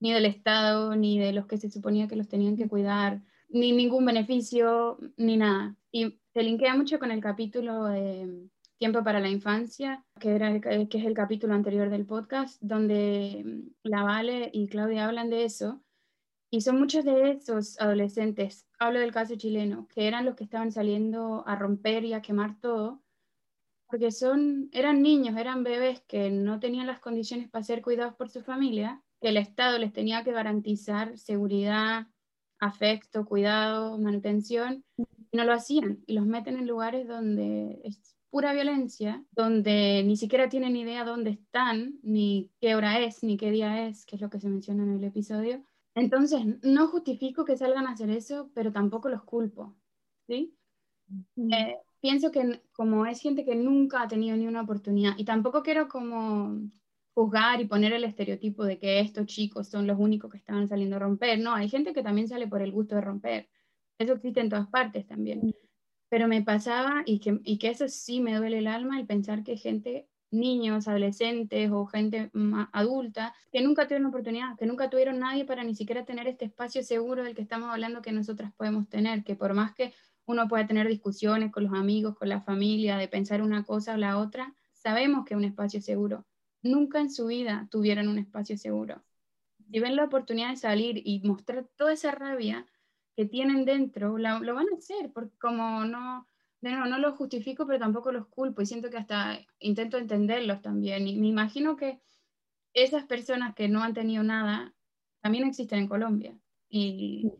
ni 0.00 0.12
del 0.12 0.26
Estado, 0.26 0.94
ni 0.94 1.18
de 1.18 1.32
los 1.32 1.46
que 1.46 1.58
se 1.58 1.70
suponía 1.70 2.06
que 2.06 2.16
los 2.16 2.28
tenían 2.28 2.56
que 2.56 2.68
cuidar, 2.68 3.22
ni 3.48 3.72
ningún 3.72 4.04
beneficio, 4.04 4.98
ni 5.16 5.36
nada. 5.36 5.76
Y 5.90 6.20
se 6.32 6.42
linkea 6.42 6.76
mucho 6.76 6.98
con 6.98 7.10
el 7.10 7.20
capítulo 7.20 7.86
de 7.86 8.48
Tiempo 8.78 9.02
para 9.02 9.20
la 9.20 9.28
Infancia, 9.28 10.04
que, 10.18 10.34
era 10.34 10.60
que 10.60 10.98
es 10.98 11.04
el 11.04 11.14
capítulo 11.14 11.54
anterior 11.54 11.90
del 11.90 12.06
podcast, 12.06 12.60
donde 12.60 13.42
mm, 13.44 13.88
la 13.88 14.02
Vale 14.02 14.50
y 14.52 14.68
Claudia 14.68 15.06
hablan 15.06 15.30
de 15.30 15.44
eso. 15.44 15.82
Y 16.52 16.62
son 16.62 16.78
muchos 16.78 17.04
de 17.04 17.32
esos 17.32 17.80
adolescentes, 17.80 18.66
hablo 18.80 18.98
del 18.98 19.12
caso 19.12 19.36
chileno, 19.36 19.86
que 19.88 20.08
eran 20.08 20.24
los 20.24 20.34
que 20.34 20.44
estaban 20.44 20.72
saliendo 20.72 21.44
a 21.46 21.54
romper 21.54 22.04
y 22.04 22.14
a 22.14 22.22
quemar 22.22 22.58
todo, 22.58 23.02
porque 23.86 24.10
son, 24.10 24.70
eran 24.72 25.02
niños, 25.02 25.36
eran 25.36 25.62
bebés 25.62 26.00
que 26.08 26.30
no 26.30 26.60
tenían 26.60 26.86
las 26.86 27.00
condiciones 27.00 27.48
para 27.50 27.62
ser 27.62 27.82
cuidados 27.82 28.14
por 28.14 28.30
su 28.30 28.42
familia, 28.42 29.02
que 29.20 29.28
el 29.28 29.36
Estado 29.36 29.78
les 29.78 29.92
tenía 29.92 30.24
que 30.24 30.32
garantizar 30.32 31.18
seguridad, 31.18 32.06
afecto, 32.58 33.26
cuidado, 33.26 33.98
manutención, 33.98 34.84
y 34.96 35.04
no 35.36 35.44
lo 35.44 35.52
hacían, 35.52 36.02
y 36.06 36.14
los 36.14 36.24
meten 36.24 36.56
en 36.56 36.66
lugares 36.66 37.06
donde 37.06 37.82
pura 38.30 38.52
violencia, 38.52 39.24
donde 39.32 40.02
ni 40.06 40.16
siquiera 40.16 40.48
tienen 40.48 40.76
idea 40.76 41.04
dónde 41.04 41.30
están, 41.30 41.98
ni 42.02 42.50
qué 42.60 42.76
hora 42.76 43.00
es, 43.00 43.22
ni 43.24 43.36
qué 43.36 43.50
día 43.50 43.86
es, 43.88 44.06
que 44.06 44.16
es 44.16 44.22
lo 44.22 44.30
que 44.30 44.40
se 44.40 44.48
menciona 44.48 44.84
en 44.84 44.94
el 44.94 45.04
episodio. 45.04 45.64
Entonces, 45.94 46.40
no 46.62 46.88
justifico 46.88 47.44
que 47.44 47.56
salgan 47.56 47.86
a 47.86 47.92
hacer 47.92 48.10
eso, 48.10 48.50
pero 48.54 48.72
tampoco 48.72 49.08
los 49.08 49.22
culpo, 49.24 49.76
¿sí? 50.26 50.56
Eh, 51.36 51.76
pienso 52.00 52.30
que 52.30 52.62
como 52.72 53.06
es 53.06 53.20
gente 53.20 53.44
que 53.44 53.56
nunca 53.56 54.02
ha 54.02 54.08
tenido 54.08 54.36
ni 54.36 54.46
una 54.46 54.62
oportunidad 54.62 55.14
y 55.18 55.24
tampoco 55.24 55.62
quiero 55.62 55.88
como 55.88 56.70
juzgar 57.14 57.60
y 57.60 57.66
poner 57.66 57.92
el 57.92 58.04
estereotipo 58.04 58.64
de 58.64 58.78
que 58.78 59.00
estos 59.00 59.26
chicos 59.26 59.68
son 59.68 59.86
los 59.86 59.98
únicos 59.98 60.30
que 60.30 60.38
estaban 60.38 60.68
saliendo 60.68 60.96
a 60.96 61.00
romper, 61.00 61.40
no, 61.40 61.54
hay 61.54 61.68
gente 61.68 61.92
que 61.92 62.02
también 62.02 62.28
sale 62.28 62.46
por 62.46 62.62
el 62.62 62.70
gusto 62.70 62.94
de 62.94 63.00
romper, 63.00 63.48
eso 63.98 64.14
existe 64.14 64.40
en 64.40 64.48
todas 64.48 64.68
partes 64.68 65.06
también, 65.06 65.52
pero 66.08 66.28
me 66.28 66.42
pasaba 66.42 67.02
y 67.04 67.18
que, 67.18 67.40
y 67.44 67.58
que 67.58 67.70
eso 67.70 67.88
sí 67.88 68.20
me 68.20 68.36
duele 68.36 68.58
el 68.58 68.68
alma 68.68 68.98
el 69.00 69.06
pensar 69.06 69.42
que 69.42 69.56
gente 69.56 70.08
niños, 70.30 70.88
adolescentes 70.88 71.70
o 71.72 71.86
gente 71.86 72.30
adulta 72.72 73.34
que 73.52 73.62
nunca 73.62 73.86
tuvieron 73.86 74.06
oportunidad, 74.06 74.56
que 74.56 74.66
nunca 74.66 74.90
tuvieron 74.90 75.18
nadie 75.18 75.44
para 75.44 75.64
ni 75.64 75.74
siquiera 75.74 76.04
tener 76.04 76.26
este 76.28 76.44
espacio 76.44 76.82
seguro 76.82 77.24
del 77.24 77.34
que 77.34 77.42
estamos 77.42 77.70
hablando 77.70 78.02
que 78.02 78.12
nosotras 78.12 78.52
podemos 78.56 78.88
tener, 78.88 79.24
que 79.24 79.34
por 79.36 79.54
más 79.54 79.74
que 79.74 79.92
uno 80.26 80.46
pueda 80.48 80.66
tener 80.66 80.86
discusiones 80.86 81.50
con 81.50 81.64
los 81.64 81.72
amigos, 81.72 82.16
con 82.16 82.28
la 82.28 82.40
familia, 82.40 82.96
de 82.96 83.08
pensar 83.08 83.42
una 83.42 83.64
cosa 83.64 83.94
o 83.94 83.96
la 83.96 84.18
otra, 84.18 84.54
sabemos 84.72 85.24
que 85.24 85.34
es 85.34 85.38
un 85.38 85.44
espacio 85.44 85.80
seguro. 85.80 86.26
Nunca 86.62 87.00
en 87.00 87.10
su 87.10 87.26
vida 87.26 87.66
tuvieron 87.70 88.08
un 88.08 88.18
espacio 88.18 88.56
seguro. 88.56 89.02
Si 89.70 89.80
ven 89.80 89.96
la 89.96 90.04
oportunidad 90.04 90.50
de 90.50 90.56
salir 90.56 91.02
y 91.04 91.20
mostrar 91.24 91.68
toda 91.76 91.92
esa 91.92 92.12
rabia 92.12 92.66
que 93.16 93.24
tienen 93.24 93.64
dentro, 93.64 94.18
lo 94.18 94.54
van 94.54 94.66
a 94.72 94.76
hacer, 94.76 95.12
porque 95.12 95.36
como 95.38 95.84
no, 95.84 96.28
no, 96.62 96.86
no 96.86 96.98
los 96.98 97.16
justifico, 97.16 97.66
pero 97.66 97.78
tampoco 97.78 98.12
los 98.12 98.26
culpo 98.28 98.62
y 98.62 98.66
siento 98.66 98.90
que 98.90 98.98
hasta 98.98 99.38
intento 99.58 99.98
entenderlos 99.98 100.60
también. 100.60 101.06
Y 101.08 101.16
me 101.16 101.28
imagino 101.28 101.76
que 101.76 102.00
esas 102.74 103.04
personas 103.04 103.54
que 103.54 103.68
no 103.68 103.82
han 103.82 103.94
tenido 103.94 104.22
nada 104.22 104.74
también 105.20 105.44
existen 105.44 105.80
en 105.80 105.88
Colombia. 105.88 106.38
Y, 106.68 107.30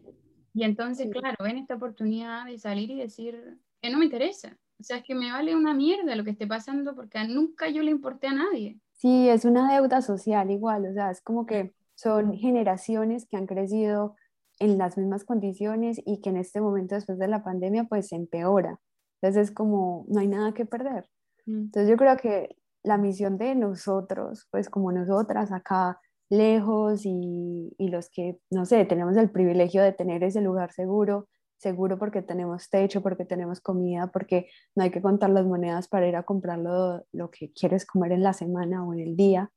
y 0.52 0.64
entonces, 0.64 1.08
claro, 1.10 1.36
ven 1.42 1.58
esta 1.58 1.76
oportunidad 1.76 2.46
de 2.46 2.58
salir 2.58 2.90
y 2.90 2.96
decir 2.96 3.58
que 3.80 3.90
no 3.90 3.98
me 3.98 4.06
interesa. 4.06 4.58
O 4.80 4.82
sea, 4.82 4.96
es 4.96 5.04
que 5.04 5.14
me 5.14 5.30
vale 5.30 5.54
una 5.54 5.74
mierda 5.74 6.16
lo 6.16 6.24
que 6.24 6.30
esté 6.30 6.46
pasando 6.46 6.94
porque 6.94 7.22
nunca 7.28 7.68
yo 7.68 7.82
le 7.82 7.90
importé 7.90 8.28
a 8.28 8.32
nadie. 8.32 8.80
Sí, 8.94 9.28
es 9.28 9.44
una 9.44 9.72
deuda 9.72 10.02
social 10.02 10.50
igual, 10.50 10.86
o 10.86 10.92
sea, 10.92 11.10
es 11.10 11.20
como 11.20 11.46
que 11.46 11.74
son 11.94 12.34
generaciones 12.34 13.26
que 13.26 13.36
han 13.36 13.46
crecido 13.46 14.16
en 14.58 14.78
las 14.78 14.96
mismas 14.96 15.24
condiciones 15.24 16.00
y 16.04 16.20
que 16.20 16.30
en 16.30 16.38
este 16.38 16.60
momento 16.60 16.94
después 16.94 17.18
de 17.18 17.28
la 17.28 17.42
pandemia 17.42 17.84
pues 17.84 18.08
se 18.08 18.16
empeora. 18.16 18.78
Entonces 19.20 19.48
es 19.48 19.54
como, 19.54 20.06
no 20.08 20.20
hay 20.20 20.28
nada 20.28 20.52
que 20.52 20.66
perder. 20.66 21.06
Mm. 21.46 21.64
Entonces 21.64 21.90
yo 21.90 21.96
creo 21.96 22.16
que 22.16 22.56
la 22.82 22.98
misión 22.98 23.38
de 23.38 23.54
nosotros, 23.54 24.46
pues 24.50 24.70
como 24.70 24.92
nosotras 24.92 25.52
acá 25.52 26.00
lejos 26.30 27.02
y, 27.04 27.74
y, 27.76 27.88
los 27.88 28.08
que, 28.08 28.38
no 28.50 28.64
sé, 28.64 28.84
tenemos 28.84 29.16
el 29.16 29.30
privilegio 29.30 29.82
de 29.82 29.92
tener 29.92 30.22
ese 30.22 30.40
lugar 30.40 30.72
seguro, 30.72 31.28
seguro 31.58 31.98
porque 31.98 32.22
tenemos 32.22 32.70
techo, 32.70 33.02
porque 33.02 33.24
tenemos 33.24 33.60
comida, 33.60 34.06
porque 34.06 34.48
no 34.76 34.84
hay 34.84 34.90
que 34.90 35.02
contar 35.02 35.30
las 35.30 35.44
monedas 35.44 35.88
para 35.88 36.08
ir 36.08 36.16
a 36.16 36.22
comprar 36.22 36.58
lo, 36.58 37.04
lo 37.12 37.30
que 37.30 37.52
quieres 37.52 37.84
comer 37.84 38.12
en 38.12 38.22
la 38.22 38.32
semana 38.32 38.84
o 38.86 38.94
en 38.94 39.00
el 39.00 39.16
día. 39.16 39.50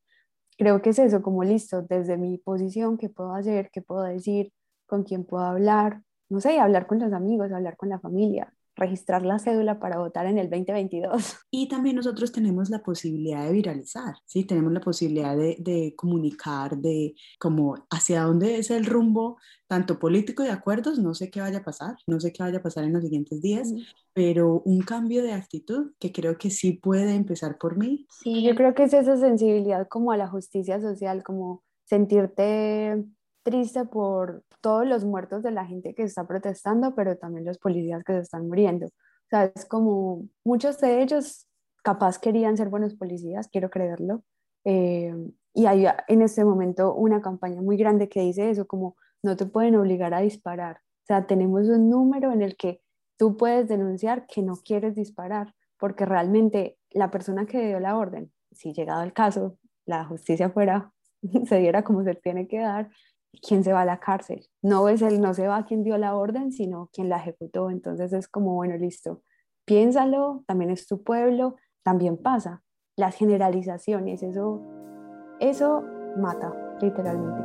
Creo 0.57 0.81
que 0.81 0.89
es 0.89 0.99
eso, 0.99 1.21
como 1.21 1.43
listo, 1.43 1.83
desde 1.83 2.17
mi 2.17 2.37
posición, 2.39 2.97
qué 2.97 3.09
puedo 3.09 3.33
hacer, 3.33 3.69
qué 3.71 3.81
puedo 3.81 4.03
decir, 4.03 4.51
con 4.87 5.03
quién 5.03 5.25
puedo 5.25 5.45
hablar, 5.45 6.01
no 6.29 6.41
sé, 6.41 6.59
hablar 6.59 6.87
con 6.87 6.99
los 6.99 7.13
amigos, 7.13 7.51
hablar 7.51 7.77
con 7.77 7.89
la 7.89 7.99
familia, 7.99 8.53
registrar 8.75 9.25
la 9.25 9.39
cédula 9.39 9.79
para 9.79 9.99
votar 9.99 10.25
en 10.25 10.37
el 10.37 10.49
2022. 10.49 11.37
Y 11.51 11.67
también 11.67 11.95
nosotros 11.95 12.31
tenemos 12.31 12.69
la 12.69 12.79
posibilidad 12.79 13.45
de 13.45 13.53
viralizar, 13.53 14.15
¿sí? 14.25 14.43
Tenemos 14.43 14.73
la 14.73 14.81
posibilidad 14.81 15.37
de, 15.37 15.55
de 15.59 15.93
comunicar, 15.95 16.77
de 16.77 17.13
como 17.39 17.75
hacia 17.91 18.23
dónde 18.23 18.57
es 18.57 18.71
el 18.71 18.85
rumbo, 18.85 19.37
tanto 19.67 19.99
político 19.99 20.43
de 20.43 20.51
acuerdos, 20.51 20.99
no 20.99 21.13
sé 21.13 21.29
qué 21.29 21.41
vaya 21.41 21.59
a 21.59 21.63
pasar, 21.63 21.95
no 22.07 22.19
sé 22.19 22.31
qué 22.33 22.43
vaya 22.43 22.57
a 22.57 22.63
pasar 22.63 22.83
en 22.83 22.93
los 22.93 23.03
siguientes 23.03 23.41
días, 23.41 23.73
pero 24.13 24.61
un 24.65 24.81
cambio 24.81 25.23
de 25.23 25.33
actitud 25.33 25.93
que 25.99 26.11
creo 26.11 26.37
que 26.37 26.49
sí 26.49 26.73
puede 26.73 27.13
empezar 27.15 27.57
por 27.57 27.77
mí. 27.77 28.05
Sí, 28.09 28.43
yo 28.43 28.55
creo 28.55 28.73
que 28.73 28.83
es 28.83 28.93
esa 28.93 29.17
sensibilidad 29.17 29.87
como 29.87 30.11
a 30.11 30.17
la 30.17 30.27
justicia 30.27 30.79
social, 30.81 31.23
como 31.23 31.63
sentirte 31.85 33.03
triste 33.43 33.85
por 33.85 34.43
todos 34.61 34.87
los 34.87 35.05
muertos 35.05 35.43
de 35.43 35.51
la 35.51 35.65
gente 35.65 35.93
que 35.93 36.03
está 36.03 36.25
protestando, 36.25 36.95
pero 36.95 37.17
también 37.17 37.45
los 37.45 37.57
policías 37.57 38.03
que 38.03 38.13
se 38.13 38.19
están 38.19 38.47
muriendo. 38.47 38.87
O 38.87 39.29
sea, 39.29 39.51
es 39.53 39.65
como 39.65 40.27
muchos 40.43 40.79
de 40.79 41.01
ellos 41.01 41.47
capaz 41.83 42.17
querían 42.17 42.57
ser 42.57 42.69
buenos 42.69 42.95
policías, 42.95 43.49
quiero 43.49 43.69
creerlo. 43.69 44.23
Eh, 44.65 45.13
y 45.53 45.65
hay 45.65 45.85
en 46.07 46.21
este 46.21 46.43
momento 46.45 46.95
una 46.95 47.21
campaña 47.21 47.61
muy 47.61 47.77
grande 47.77 48.09
que 48.09 48.21
dice 48.21 48.49
eso, 48.49 48.65
como 48.65 48.95
no 49.21 49.35
te 49.35 49.45
pueden 49.45 49.75
obligar 49.75 50.13
a 50.13 50.21
disparar. 50.21 50.77
O 51.03 51.05
sea, 51.05 51.27
tenemos 51.27 51.67
un 51.67 51.89
número 51.89 52.31
en 52.31 52.41
el 52.41 52.55
que 52.55 52.81
tú 53.17 53.37
puedes 53.37 53.67
denunciar 53.67 54.25
que 54.25 54.41
no 54.41 54.55
quieres 54.55 54.95
disparar, 54.95 55.53
porque 55.77 56.05
realmente 56.05 56.77
la 56.91 57.11
persona 57.11 57.45
que 57.45 57.67
dio 57.67 57.79
la 57.79 57.97
orden, 57.97 58.31
si 58.51 58.73
llegado 58.73 59.03
el 59.03 59.13
caso, 59.13 59.57
la 59.85 60.05
justicia 60.05 60.49
fuera, 60.49 60.91
se 61.47 61.57
diera 61.57 61.83
como 61.83 62.03
se 62.03 62.15
tiene 62.15 62.47
que 62.47 62.59
dar, 62.59 62.89
quién 63.41 63.63
se 63.63 63.73
va 63.73 63.81
a 63.81 63.85
la 63.85 63.99
cárcel. 63.99 64.45
No 64.61 64.89
es 64.89 65.01
el 65.01 65.21
no 65.21 65.33
se 65.33 65.47
va 65.47 65.65
quien 65.65 65.83
dio 65.83 65.97
la 65.97 66.15
orden, 66.15 66.51
sino 66.51 66.89
quien 66.93 67.09
la 67.09 67.17
ejecutó. 67.17 67.69
Entonces 67.69 68.13
es 68.13 68.27
como, 68.27 68.53
bueno, 68.55 68.77
listo, 68.77 69.21
piénsalo, 69.65 70.43
también 70.47 70.71
es 70.71 70.87
tu 70.87 71.03
pueblo, 71.03 71.55
también 71.83 72.17
pasa. 72.17 72.63
Las 72.95 73.15
generalizaciones, 73.15 74.21
eso, 74.21 74.61
eso 75.39 75.83
mata, 76.17 76.53
literalmente. 76.79 77.41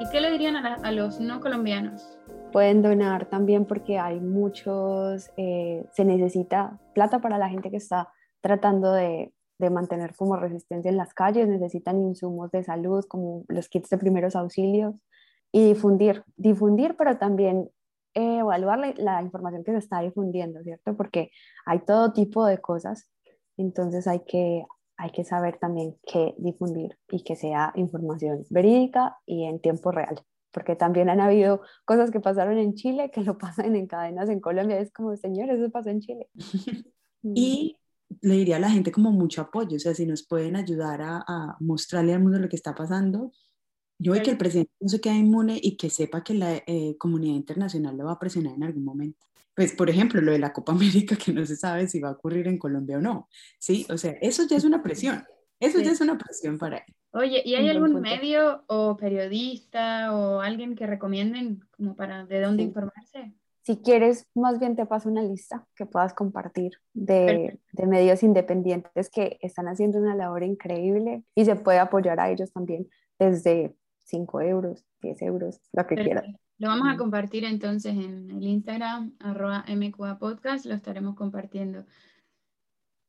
¿Y 0.00 0.08
qué 0.10 0.20
le 0.20 0.30
dirían 0.30 0.56
a, 0.56 0.92
los 0.92 1.18
no 1.18 1.40
colombianos? 1.40 2.18
Pueden 2.52 2.82
donar 2.82 3.26
también 3.26 3.64
porque 3.64 3.98
hay 3.98 4.20
muchos, 4.20 5.30
eh, 5.36 5.86
se 5.92 6.04
necesita 6.04 6.78
plata 6.94 7.20
para 7.20 7.38
la 7.38 7.48
gente 7.48 7.70
que 7.70 7.76
está 7.76 8.10
tratando 8.40 8.92
de, 8.92 9.32
de, 9.58 9.70
mantener 9.70 10.14
como 10.14 10.36
resistencia 10.36 10.90
en 10.90 10.96
las 10.96 11.14
calles, 11.14 11.48
necesitan 11.48 12.00
insumos 12.00 12.50
de 12.50 12.64
salud 12.64 13.04
como 13.08 13.44
los 13.48 13.68
kits 13.68 13.90
de 13.90 13.98
primeros 13.98 14.36
auxilios 14.36 14.94
y 15.52 15.64
difundir, 15.68 16.24
difundir, 16.36 16.96
pero 16.96 17.18
también 17.18 17.70
eh, 18.14 18.38
evaluar 18.38 18.78
la, 18.78 18.94
la, 18.96 19.22
información 19.22 19.64
que 19.64 19.72
se 19.72 19.78
está 19.78 20.00
difundiendo, 20.00 20.62
¿cierto? 20.62 20.96
Porque 20.96 21.30
hay 21.64 21.80
todo 21.80 22.12
tipo 22.12 22.44
de 22.46 22.58
cosas, 22.58 23.10
entonces 23.56 24.06
hay 24.06 24.20
que, 24.26 24.64
hay 24.96 25.10
que 25.10 25.24
saber 25.24 25.58
también 25.58 25.96
qué 26.06 26.34
difundir 26.38 26.98
y 27.08 27.22
que 27.22 27.36
sea 27.36 27.72
información 27.76 28.44
verídica 28.50 29.18
y 29.26 29.44
en 29.44 29.60
tiempo 29.60 29.90
real 29.92 30.22
porque 30.56 30.74
también 30.74 31.10
han 31.10 31.20
habido 31.20 31.60
cosas 31.84 32.10
que 32.10 32.18
pasaron 32.18 32.56
en 32.56 32.72
Chile 32.72 33.10
que 33.10 33.20
lo 33.20 33.36
pasan 33.38 33.76
en 33.76 33.86
cadenas 33.86 34.30
en 34.30 34.40
Colombia. 34.40 34.80
Es 34.80 34.90
como, 34.90 35.14
señores, 35.14 35.60
eso 35.60 35.70
pasó 35.70 35.90
en 35.90 36.00
Chile. 36.00 36.28
y 37.22 37.76
le 38.20 38.34
diría 38.34 38.56
a 38.56 38.60
la 38.60 38.70
gente 38.70 38.92
como 38.92 39.10
mucho 39.12 39.40
apoyo, 39.40 39.76
o 39.76 39.80
sea, 39.80 39.94
si 39.94 40.06
nos 40.06 40.26
pueden 40.26 40.56
ayudar 40.56 41.00
a, 41.02 41.56
mostrarle 41.60 42.14
al 42.14 42.22
mundo 42.22 42.38
lo 42.38 42.48
que 42.48 42.56
está 42.56 42.74
pasando, 42.74 43.32
yo 43.98 44.12
veo 44.12 44.22
que 44.22 44.30
el 44.30 44.38
presidente 44.38 44.72
no 44.80 44.88
se 44.88 45.00
quede 45.00 45.14
inmune 45.14 45.58
y 45.62 45.76
que 45.76 45.90
sepa 45.90 46.22
que 46.22 46.34
la 46.34 46.56
eh, 46.66 46.96
comunidad 46.98 47.34
internacional 47.34 47.96
lo 47.96 48.04
va 48.04 48.12
a 48.12 48.18
presionar 48.18 48.54
en 48.54 48.64
algún 48.64 48.84
momento. 48.84 49.26
Pues, 49.54 49.72
por 49.72 49.88
ejemplo, 49.88 50.20
lo 50.20 50.32
de 50.32 50.38
la 50.38 50.52
Copa 50.52 50.72
América, 50.72 51.16
que 51.16 51.32
no 51.32 51.44
se 51.46 51.56
sabe 51.56 51.88
si 51.88 51.98
va 52.00 52.10
a 52.10 52.12
ocurrir 52.12 52.46
en 52.46 52.58
Colombia 52.58 52.98
o 52.98 53.00
no. 53.00 53.28
Sí, 53.58 53.86
o 53.88 53.96
sea, 53.96 54.12
eso 54.20 54.46
ya 54.48 54.56
es 54.56 54.64
una 54.64 54.82
presión. 54.82 55.24
Eso 55.58 55.80
ya 55.80 55.92
es 55.92 56.00
una 56.02 56.18
presión 56.18 56.58
para 56.58 56.78
él. 56.78 56.94
Oye, 57.12 57.42
¿y 57.42 57.54
hay 57.54 57.70
algún 57.70 58.02
medio 58.02 58.62
o 58.66 58.94
periodista 58.98 60.14
o 60.14 60.40
alguien 60.40 60.74
que 60.76 60.86
recomienden 60.86 61.60
como 61.70 61.96
para 61.96 62.26
de 62.26 62.42
dónde 62.42 62.62
informarse? 62.62 63.32
Si 63.66 63.78
quieres, 63.78 64.28
más 64.32 64.60
bien 64.60 64.76
te 64.76 64.86
paso 64.86 65.08
una 65.08 65.24
lista 65.24 65.66
que 65.74 65.86
puedas 65.86 66.14
compartir 66.14 66.74
de, 66.94 67.58
de, 67.72 67.86
medios 67.86 68.22
independientes 68.22 69.10
que 69.10 69.38
están 69.40 69.66
haciendo 69.66 69.98
una 69.98 70.14
labor 70.14 70.44
increíble 70.44 71.24
y 71.34 71.44
se 71.44 71.56
puede 71.56 71.80
apoyar 71.80 72.20
a 72.20 72.30
ellos 72.30 72.52
también 72.52 72.88
desde 73.18 73.74
5 74.04 74.40
euros, 74.42 74.86
10 75.00 75.22
euros, 75.22 75.60
lo 75.72 75.84
que 75.84 75.96
quieras. 75.96 76.26
Lo 76.58 76.68
vamos 76.68 76.86
a 76.88 76.96
compartir 76.96 77.44
entonces 77.44 77.92
en 77.94 78.30
el 78.30 78.46
Instagram, 78.46 79.16
arroba 79.18 79.64
MQA 79.66 80.20
Podcast, 80.20 80.64
lo 80.64 80.74
estaremos 80.74 81.16
compartiendo. 81.16 81.84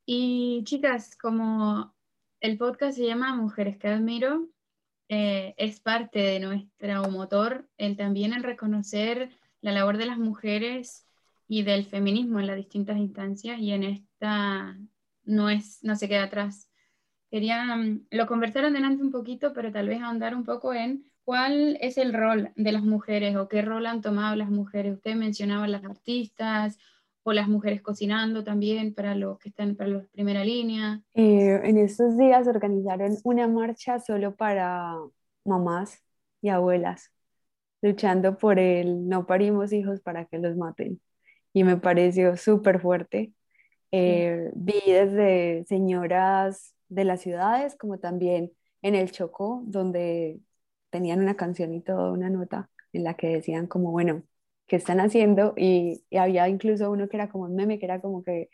Y 0.08 0.64
chicas, 0.64 1.16
como 1.16 1.94
el 2.40 2.58
podcast 2.58 2.98
se 2.98 3.06
llama 3.06 3.36
Mujeres 3.36 3.78
que 3.78 3.90
Admiro, 3.90 4.48
eh, 5.08 5.54
es 5.58 5.82
parte 5.82 6.18
de 6.18 6.40
nuestro 6.40 7.12
motor, 7.12 7.70
el 7.78 7.96
también 7.96 8.34
el 8.34 8.42
reconocer 8.42 9.30
la 9.62 9.72
labor 9.72 9.98
de 9.98 10.06
las 10.06 10.18
mujeres 10.18 11.08
y 11.48 11.64
del 11.64 11.86
feminismo 11.86 12.40
en 12.40 12.48
las 12.48 12.58
distintas 12.58 12.98
instancias 12.98 13.60
y 13.60 13.72
en 13.72 13.84
esta 13.84 14.78
no, 15.24 15.50
es, 15.50 15.80
no 15.84 15.96
se 15.96 16.08
queda 16.08 16.24
atrás. 16.24 16.70
Quería, 17.30 17.76
mm, 17.76 18.08
lo 18.12 18.28
conversaron 18.28 18.74
delante 18.74 19.04
un 19.04 19.12
poquito, 19.12 19.54
pero 19.54 19.72
tal 19.72 19.88
vez 19.88 20.02
ahondar 20.02 20.36
un 20.36 20.44
poco 20.44 20.74
en 20.74 21.06
cuál 21.24 21.78
es 21.82 21.98
el 21.98 22.14
rol 22.14 22.52
de 22.56 22.72
las 22.72 22.84
mujeres 22.84 23.36
o 23.36 23.48
qué 23.48 23.62
rol 23.62 23.86
han 23.86 24.02
tomado 24.02 24.36
las 24.36 24.50
mujeres. 24.50 24.96
Usted 24.96 25.16
mencionaba 25.16 25.68
las 25.68 25.84
artistas 25.84 26.78
o 27.24 27.34
las 27.34 27.50
mujeres 27.50 27.82
cocinando 27.82 28.44
también 28.44 28.94
para 28.94 29.14
los 29.14 29.38
que 29.40 29.50
están 29.50 29.76
para 29.76 29.90
la 29.90 30.04
primera 30.14 30.46
línea. 30.46 31.02
Eh, 31.14 31.60
en 31.64 31.78
estos 31.78 32.18
días 32.18 32.48
organizaron 32.48 33.18
una 33.24 33.48
marcha 33.48 34.00
solo 34.00 34.36
para 34.36 34.96
mamás 35.44 36.02
y 36.42 36.48
abuelas 36.48 37.12
luchando 37.82 38.38
por 38.38 38.60
el 38.60 39.08
no 39.08 39.26
parimos 39.28 39.74
hijos 39.74 40.02
para 40.02 40.26
que 40.26 40.40
los 40.40 40.56
maten. 40.58 41.02
Y 41.54 41.64
me 41.64 41.78
pareció 41.78 42.38
súper 42.38 42.82
fuerte. 42.82 43.34
Eh, 43.92 44.52
vi 44.56 44.82
desde 44.88 45.66
señoras 45.66 46.76
de 46.90 47.06
las 47.06 47.22
ciudades 47.22 47.76
como 47.78 48.00
también 48.00 48.52
en 48.82 48.96
el 48.96 49.12
Chocó, 49.12 49.64
donde 49.66 50.40
tenían 50.90 51.22
una 51.22 51.36
canción 51.36 51.74
y 51.74 51.82
toda 51.82 52.12
una 52.12 52.30
nota 52.30 52.70
en 52.94 53.04
la 53.04 53.16
que 53.16 53.28
decían 53.30 53.68
como, 53.68 53.92
bueno, 53.92 54.24
¿qué 54.68 54.76
están 54.78 55.00
haciendo? 55.00 55.54
Y, 55.58 56.04
y 56.10 56.18
había 56.18 56.48
incluso 56.50 56.92
uno 56.92 57.08
que 57.10 57.18
era 57.18 57.30
como 57.30 57.46
un 57.46 57.56
meme, 57.56 57.80
que 57.80 57.86
era 57.86 58.02
como 58.02 58.24
que 58.24 58.50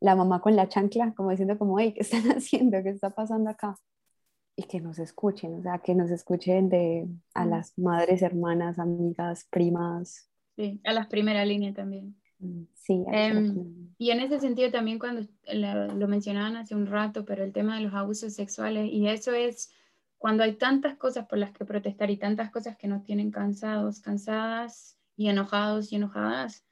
la 0.00 0.16
mamá 0.16 0.40
con 0.40 0.56
la 0.56 0.68
chancla, 0.68 1.14
como 1.14 1.30
diciendo 1.30 1.58
como, 1.58 1.78
hey, 1.78 1.92
¿qué 1.94 2.02
están 2.02 2.22
haciendo? 2.36 2.82
¿Qué 2.82 2.90
está 2.90 3.10
pasando 3.10 3.50
acá? 3.50 3.76
Y 4.56 4.64
que 4.64 4.80
nos 4.80 4.98
escuchen, 4.98 5.54
o 5.54 5.62
sea, 5.62 5.78
que 5.78 5.94
nos 5.94 6.10
escuchen 6.10 6.68
de 6.68 7.08
a 7.34 7.46
las 7.46 7.78
madres, 7.78 8.22
hermanas, 8.22 8.78
amigas, 8.78 9.46
primas. 9.50 10.28
Sí, 10.56 10.80
a 10.84 10.92
las 10.92 11.06
primera 11.06 11.44
línea 11.44 11.72
también. 11.72 12.16
Mm, 12.38 12.62
sí. 12.74 13.04
Em, 13.10 13.94
y 13.96 14.10
en 14.10 14.20
ese 14.20 14.38
sentido 14.38 14.70
también 14.70 14.98
cuando 14.98 15.26
lo, 15.52 15.94
lo 15.94 16.08
mencionaban 16.08 16.56
hace 16.56 16.74
un 16.74 16.86
rato, 16.86 17.24
pero 17.24 17.42
el 17.44 17.52
tema 17.52 17.76
de 17.76 17.84
los 17.84 17.94
abusos 17.94 18.34
sexuales, 18.34 18.90
y 18.92 19.06
eso 19.08 19.32
es 19.32 19.72
cuando 20.20 20.42
hay 20.42 20.56
tantas 20.56 20.96
cosas 20.96 21.26
por 21.26 21.38
las 21.38 21.52
que 21.52 21.64
protestar 21.64 22.10
y 22.10 22.18
tantas 22.18 22.50
cosas 22.50 22.76
que 22.76 22.88
nos 22.88 23.04
tienen 23.04 23.30
cansados, 23.30 24.00
cansadas 24.00 24.98
y 25.16 25.28
enojados 25.28 25.92
y 25.92 25.96
enojadas, 25.96 26.66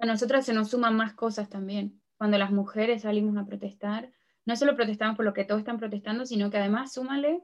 a 0.00 0.06
nosotras 0.06 0.44
se 0.44 0.52
nos 0.52 0.70
suman 0.70 0.96
más 0.96 1.14
cosas 1.14 1.48
también. 1.48 2.00
Cuando 2.16 2.38
las 2.38 2.50
mujeres 2.50 3.02
salimos 3.02 3.36
a 3.36 3.46
protestar, 3.46 4.10
no 4.48 4.56
solo 4.56 4.74
protestamos 4.74 5.14
por 5.14 5.26
lo 5.26 5.34
que 5.34 5.44
todos 5.44 5.58
están 5.58 5.76
protestando, 5.76 6.24
sino 6.24 6.50
que 6.50 6.56
además 6.56 6.94
súmale 6.94 7.42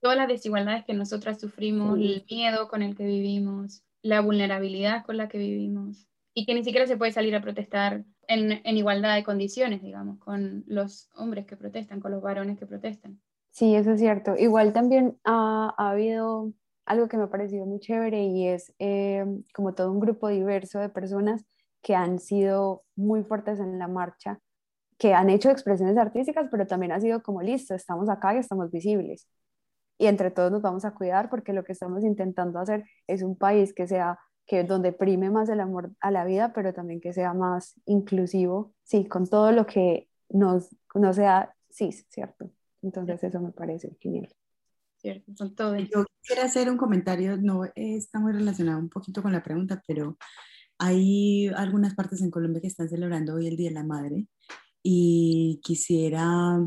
todas 0.00 0.16
las 0.16 0.26
desigualdades 0.26 0.86
que 0.86 0.94
nosotras 0.94 1.38
sufrimos, 1.38 1.98
el 1.98 2.24
miedo 2.30 2.66
con 2.68 2.80
el 2.80 2.96
que 2.96 3.04
vivimos, 3.04 3.84
la 4.00 4.22
vulnerabilidad 4.22 5.04
con 5.04 5.18
la 5.18 5.28
que 5.28 5.36
vivimos, 5.36 6.08
y 6.32 6.46
que 6.46 6.54
ni 6.54 6.64
siquiera 6.64 6.86
se 6.86 6.96
puede 6.96 7.12
salir 7.12 7.36
a 7.36 7.42
protestar 7.42 8.06
en, 8.26 8.62
en 8.64 8.76
igualdad 8.78 9.14
de 9.14 9.22
condiciones, 9.22 9.82
digamos, 9.82 10.18
con 10.18 10.64
los 10.66 11.10
hombres 11.14 11.44
que 11.44 11.58
protestan, 11.58 12.00
con 12.00 12.10
los 12.10 12.22
varones 12.22 12.58
que 12.58 12.64
protestan. 12.64 13.20
Sí, 13.50 13.74
eso 13.74 13.92
es 13.92 14.00
cierto. 14.00 14.34
Igual 14.38 14.72
también 14.72 15.18
ha, 15.24 15.74
ha 15.76 15.90
habido 15.90 16.54
algo 16.86 17.06
que 17.06 17.18
me 17.18 17.24
ha 17.24 17.30
parecido 17.30 17.66
muy 17.66 17.80
chévere 17.80 18.24
y 18.24 18.48
es 18.48 18.74
eh, 18.78 19.26
como 19.52 19.74
todo 19.74 19.92
un 19.92 20.00
grupo 20.00 20.28
diverso 20.28 20.78
de 20.78 20.88
personas 20.88 21.44
que 21.82 21.94
han 21.94 22.18
sido 22.18 22.82
muy 22.96 23.24
fuertes 23.24 23.60
en 23.60 23.78
la 23.78 23.88
marcha, 23.88 24.40
que 25.02 25.14
han 25.14 25.30
hecho 25.30 25.50
expresiones 25.50 25.98
artísticas, 25.98 26.46
pero 26.48 26.64
también 26.64 26.92
ha 26.92 27.00
sido 27.00 27.24
como 27.24 27.42
listo, 27.42 27.74
estamos 27.74 28.08
acá 28.08 28.36
y 28.36 28.38
estamos 28.38 28.70
visibles. 28.70 29.26
Y 29.98 30.06
entre 30.06 30.30
todos 30.30 30.52
nos 30.52 30.62
vamos 30.62 30.84
a 30.84 30.94
cuidar 30.94 31.28
porque 31.28 31.52
lo 31.52 31.64
que 31.64 31.72
estamos 31.72 32.04
intentando 32.04 32.60
hacer 32.60 32.84
es 33.08 33.24
un 33.24 33.36
país 33.36 33.74
que 33.74 33.88
sea 33.88 34.20
que 34.46 34.62
donde 34.62 34.92
prime 34.92 35.28
más 35.28 35.48
el 35.48 35.58
amor 35.58 35.90
a 35.98 36.12
la 36.12 36.24
vida, 36.24 36.52
pero 36.52 36.72
también 36.72 37.00
que 37.00 37.12
sea 37.12 37.34
más 37.34 37.74
inclusivo, 37.84 38.74
sí, 38.84 39.04
con 39.04 39.26
todo 39.26 39.50
lo 39.50 39.66
que 39.66 40.08
nos, 40.28 40.68
no 40.94 41.12
sea 41.12 41.52
cis, 41.68 42.06
¿cierto? 42.08 42.52
Entonces 42.80 43.24
eso 43.24 43.40
me 43.40 43.50
parece 43.50 43.96
genial. 43.98 44.32
Cierto, 44.98 45.32
con 45.36 45.52
todo. 45.56 45.76
Yo 45.78 46.04
quisiera 46.20 46.44
hacer 46.44 46.70
un 46.70 46.76
comentario, 46.76 47.36
no 47.38 47.64
está 47.74 48.20
muy 48.20 48.30
relacionado 48.30 48.78
un 48.78 48.88
poquito 48.88 49.20
con 49.20 49.32
la 49.32 49.42
pregunta, 49.42 49.82
pero 49.84 50.16
hay 50.78 51.48
algunas 51.56 51.96
partes 51.96 52.22
en 52.22 52.30
Colombia 52.30 52.60
que 52.60 52.68
están 52.68 52.88
celebrando 52.88 53.34
hoy 53.34 53.48
el 53.48 53.56
Día 53.56 53.70
de 53.70 53.74
la 53.74 53.82
Madre 53.82 54.28
y 54.82 55.60
quisiera 55.62 56.58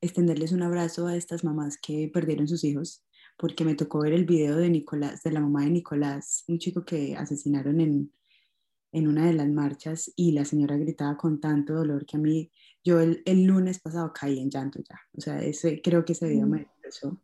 extenderles 0.00 0.52
un 0.52 0.62
abrazo 0.62 1.06
a 1.06 1.16
estas 1.16 1.44
mamás 1.44 1.78
que 1.78 2.10
perdieron 2.12 2.48
sus 2.48 2.64
hijos 2.64 3.04
porque 3.38 3.64
me 3.64 3.76
tocó 3.76 4.00
ver 4.00 4.12
el 4.12 4.24
video 4.24 4.56
de 4.56 4.68
Nicolás, 4.68 5.22
de 5.22 5.30
la 5.30 5.40
mamá 5.40 5.62
de 5.62 5.70
Nicolás, 5.70 6.44
un 6.48 6.58
chico 6.58 6.84
que 6.84 7.16
asesinaron 7.16 7.80
en, 7.80 8.12
en 8.92 9.06
una 9.06 9.26
de 9.26 9.32
las 9.32 9.48
marchas 9.48 10.12
y 10.16 10.32
la 10.32 10.44
señora 10.44 10.76
gritaba 10.76 11.16
con 11.16 11.40
tanto 11.40 11.74
dolor 11.74 12.04
que 12.04 12.16
a 12.16 12.20
mí, 12.20 12.50
yo 12.84 13.00
el, 13.00 13.22
el 13.26 13.44
lunes 13.44 13.78
pasado 13.78 14.12
caí 14.12 14.40
en 14.40 14.50
llanto 14.50 14.80
ya, 14.80 15.00
o 15.16 15.20
sea, 15.20 15.40
ese, 15.42 15.80
creo 15.80 16.04
que 16.04 16.14
ese 16.14 16.28
video 16.28 16.46
me 16.48 16.62
expresó 16.62 17.20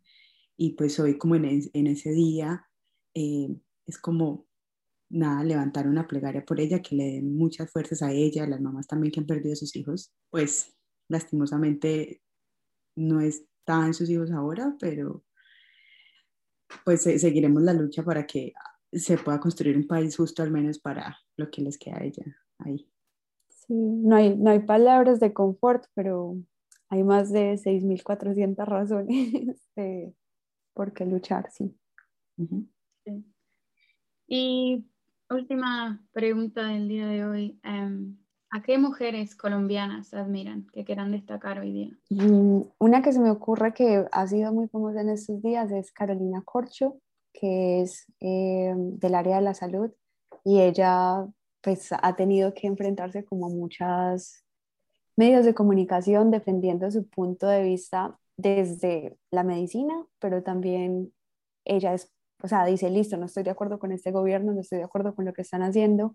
y 0.57 0.71
pues 0.71 0.99
hoy 0.99 1.17
como 1.17 1.35
en, 1.35 1.61
en 1.73 1.87
ese 1.87 2.11
día 2.11 2.65
eh, 3.13 3.49
es 3.85 3.97
como 3.97 4.47
nada, 5.09 5.43
levantar 5.43 5.87
una 5.87 6.07
plegaria 6.07 6.43
por 6.45 6.59
ella, 6.59 6.81
que 6.81 6.95
le 6.95 7.03
den 7.05 7.37
muchas 7.37 7.71
fuerzas 7.71 8.01
a 8.01 8.11
ella, 8.11 8.43
a 8.43 8.47
las 8.47 8.61
mamás 8.61 8.87
también 8.87 9.11
que 9.11 9.19
han 9.19 9.25
perdido 9.25 9.53
a 9.53 9.57
sus 9.57 9.75
hijos, 9.75 10.13
pues 10.29 10.75
lastimosamente 11.09 12.21
no 12.95 13.21
están 13.21 13.93
sus 13.93 14.09
hijos 14.09 14.31
ahora, 14.31 14.75
pero 14.79 15.23
pues 16.83 17.03
seguiremos 17.03 17.61
la 17.61 17.73
lucha 17.73 18.03
para 18.03 18.25
que 18.25 18.53
se 18.91 19.17
pueda 19.17 19.39
construir 19.39 19.77
un 19.77 19.87
país 19.87 20.15
justo 20.15 20.41
al 20.41 20.51
menos 20.51 20.79
para 20.79 21.17
lo 21.37 21.49
que 21.51 21.61
les 21.61 21.77
queda 21.77 21.97
a 21.97 22.03
ella 22.03 22.23
ahí. 22.59 22.89
Sí, 23.49 23.73
no 23.73 24.15
hay, 24.15 24.35
no 24.35 24.51
hay 24.51 24.59
palabras 24.59 25.19
de 25.19 25.33
confort, 25.33 25.85
pero 25.93 26.37
hay 26.89 27.03
más 27.03 27.31
de 27.31 27.57
6.400 27.57 28.65
razones 28.65 29.61
de 29.75 30.13
por 30.73 30.93
qué 30.93 31.05
luchar, 31.05 31.49
sí. 31.51 31.75
sí. 33.05 33.25
Y 34.27 34.85
última 35.29 36.01
pregunta 36.11 36.67
del 36.67 36.87
día 36.87 37.07
de 37.07 37.25
hoy. 37.25 37.59
Em, 37.63 38.17
¿A 38.51 38.61
qué 38.61 38.77
mujeres 38.77 39.35
colombianas 39.35 40.13
admiran 40.13 40.67
que 40.71 40.85
quieran 40.85 41.11
destacar 41.11 41.59
hoy 41.59 41.73
día? 41.73 41.99
Una 42.79 43.01
que 43.01 43.11
se 43.11 43.19
me 43.19 43.29
ocurre 43.29 43.73
que 43.73 44.05
ha 44.11 44.27
sido 44.27 44.53
muy 44.53 44.69
famosa 44.69 45.01
en 45.01 45.09
estos 45.09 45.41
días 45.41 45.71
es 45.71 45.91
Carolina 45.91 46.41
Corcho, 46.45 46.97
que 47.33 47.81
es 47.81 48.05
eh, 48.21 48.73
del 48.75 49.15
área 49.15 49.37
de 49.37 49.41
la 49.41 49.53
salud 49.53 49.91
y 50.45 50.61
ella 50.61 51.25
pues 51.61 51.89
ha 51.91 52.15
tenido 52.15 52.53
que 52.53 52.67
enfrentarse 52.67 53.25
como 53.25 53.49
muchas 53.49 54.45
medios 55.17 55.45
de 55.45 55.55
comunicación 55.55 56.31
defendiendo 56.31 56.89
su 56.91 57.07
punto 57.07 57.47
de 57.47 57.63
vista 57.63 58.17
desde 58.37 59.17
la 59.31 59.43
medicina, 59.43 60.05
pero 60.19 60.43
también 60.43 61.13
ella 61.65 61.93
es, 61.93 62.13
o 62.41 62.47
sea, 62.47 62.65
dice, 62.65 62.89
listo, 62.89 63.17
no 63.17 63.25
estoy 63.25 63.43
de 63.43 63.51
acuerdo 63.51 63.79
con 63.79 63.91
este 63.91 64.11
gobierno, 64.11 64.53
no 64.53 64.61
estoy 64.61 64.79
de 64.79 64.85
acuerdo 64.85 65.15
con 65.15 65.25
lo 65.25 65.33
que 65.33 65.41
están 65.41 65.61
haciendo, 65.63 66.13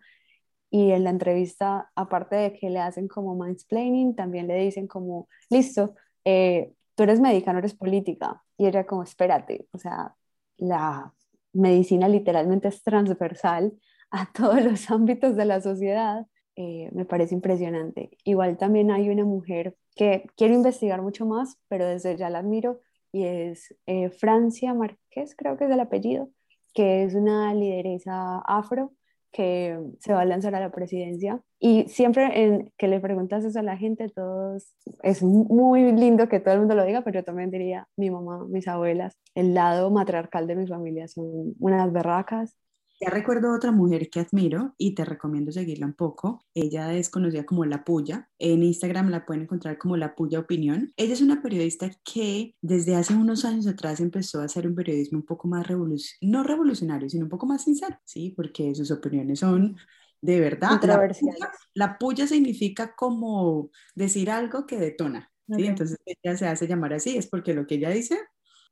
y 0.70 0.92
en 0.92 1.04
la 1.04 1.10
entrevista, 1.10 1.90
aparte 1.96 2.36
de 2.36 2.52
que 2.52 2.70
le 2.70 2.78
hacen 2.78 3.08
como 3.08 3.34
mansplaining, 3.34 4.14
también 4.14 4.46
le 4.46 4.54
dicen 4.56 4.86
como, 4.86 5.28
listo, 5.50 5.94
eh, 6.24 6.72
tú 6.94 7.02
eres 7.02 7.20
médica, 7.20 7.52
no 7.52 7.58
eres 7.58 7.74
política. 7.74 8.42
Y 8.56 8.66
ella 8.66 8.86
como, 8.86 9.02
espérate, 9.02 9.66
o 9.72 9.78
sea, 9.78 10.14
la 10.58 11.12
medicina 11.52 12.08
literalmente 12.08 12.68
es 12.68 12.82
transversal 12.82 13.72
a 14.10 14.30
todos 14.32 14.62
los 14.62 14.90
ámbitos 14.90 15.36
de 15.36 15.44
la 15.44 15.60
sociedad. 15.60 16.26
Eh, 16.56 16.90
me 16.92 17.04
parece 17.04 17.34
impresionante. 17.34 18.10
Igual 18.24 18.56
también 18.56 18.90
hay 18.90 19.08
una 19.10 19.24
mujer 19.24 19.76
que 19.96 20.26
quiero 20.36 20.54
investigar 20.54 21.02
mucho 21.02 21.26
más, 21.26 21.58
pero 21.68 21.86
desde 21.86 22.16
ya 22.16 22.30
la 22.30 22.40
admiro, 22.40 22.80
y 23.12 23.24
es 23.24 23.74
eh, 23.86 24.10
Francia 24.10 24.74
Márquez, 24.74 25.34
creo 25.36 25.56
que 25.56 25.64
es 25.64 25.70
el 25.70 25.80
apellido, 25.80 26.30
que 26.74 27.04
es 27.04 27.14
una 27.14 27.52
lideresa 27.54 28.38
afro 28.46 28.92
que 29.32 29.78
se 30.00 30.12
va 30.12 30.22
a 30.22 30.24
lanzar 30.24 30.54
a 30.54 30.60
la 30.60 30.72
presidencia. 30.72 31.40
Y 31.58 31.88
siempre 31.88 32.44
en 32.44 32.72
que 32.76 32.88
le 32.88 33.00
preguntas 33.00 33.44
eso 33.44 33.60
a 33.60 33.62
la 33.62 33.76
gente, 33.76 34.08
todos, 34.08 34.74
es 35.02 35.22
muy 35.22 35.92
lindo 35.92 36.28
que 36.28 36.40
todo 36.40 36.54
el 36.54 36.60
mundo 36.60 36.74
lo 36.74 36.84
diga, 36.84 37.02
pero 37.02 37.20
yo 37.20 37.24
también 37.24 37.50
diría, 37.50 37.86
mi 37.96 38.10
mamá, 38.10 38.46
mis 38.48 38.66
abuelas, 38.66 39.16
el 39.34 39.54
lado 39.54 39.90
matriarcal 39.90 40.46
de 40.46 40.56
mi 40.56 40.66
familia 40.66 41.06
son 41.06 41.54
unas 41.58 41.92
berracas 41.92 42.56
ya 43.00 43.08
recuerdo 43.08 43.54
otra 43.54 43.72
mujer 43.72 44.10
que 44.10 44.20
admiro 44.20 44.74
y 44.76 44.94
te 44.94 45.06
recomiendo 45.06 45.50
seguirla 45.50 45.86
un 45.86 45.94
poco. 45.94 46.44
Ella 46.52 46.94
es 46.94 47.08
conocida 47.08 47.46
como 47.46 47.64
La 47.64 47.82
Puya. 47.82 48.28
En 48.38 48.62
Instagram 48.62 49.08
la 49.08 49.24
pueden 49.24 49.44
encontrar 49.44 49.78
como 49.78 49.96
La 49.96 50.14
Puya 50.14 50.40
Opinión. 50.40 50.92
Ella 50.96 51.14
es 51.14 51.22
una 51.22 51.40
periodista 51.40 51.90
que 52.04 52.54
desde 52.60 52.96
hace 52.96 53.14
unos 53.14 53.46
años 53.46 53.66
atrás 53.66 54.00
empezó 54.00 54.40
a 54.40 54.44
hacer 54.44 54.66
un 54.66 54.74
periodismo 54.74 55.18
un 55.18 55.24
poco 55.24 55.48
más 55.48 55.66
revolucionario, 55.66 56.18
no 56.38 56.44
revolucionario, 56.44 57.08
sino 57.08 57.24
un 57.24 57.30
poco 57.30 57.46
más 57.46 57.64
sincero, 57.64 57.96
¿sí? 58.04 58.34
Porque 58.36 58.74
sus 58.74 58.90
opiniones 58.90 59.38
son 59.38 59.76
de 60.20 60.38
verdad. 60.38 60.78
La 60.82 61.08
puya, 61.08 61.50
la 61.72 61.98
puya 61.98 62.26
significa 62.26 62.94
como 62.94 63.70
decir 63.94 64.30
algo 64.30 64.66
que 64.66 64.76
detona, 64.76 65.32
¿sí? 65.48 65.66
Entonces 65.66 65.98
ella 66.04 66.36
se 66.36 66.46
hace 66.46 66.68
llamar 66.68 66.92
así, 66.92 67.16
es 67.16 67.26
porque 67.28 67.54
lo 67.54 67.66
que 67.66 67.76
ella 67.76 67.88
dice 67.88 68.18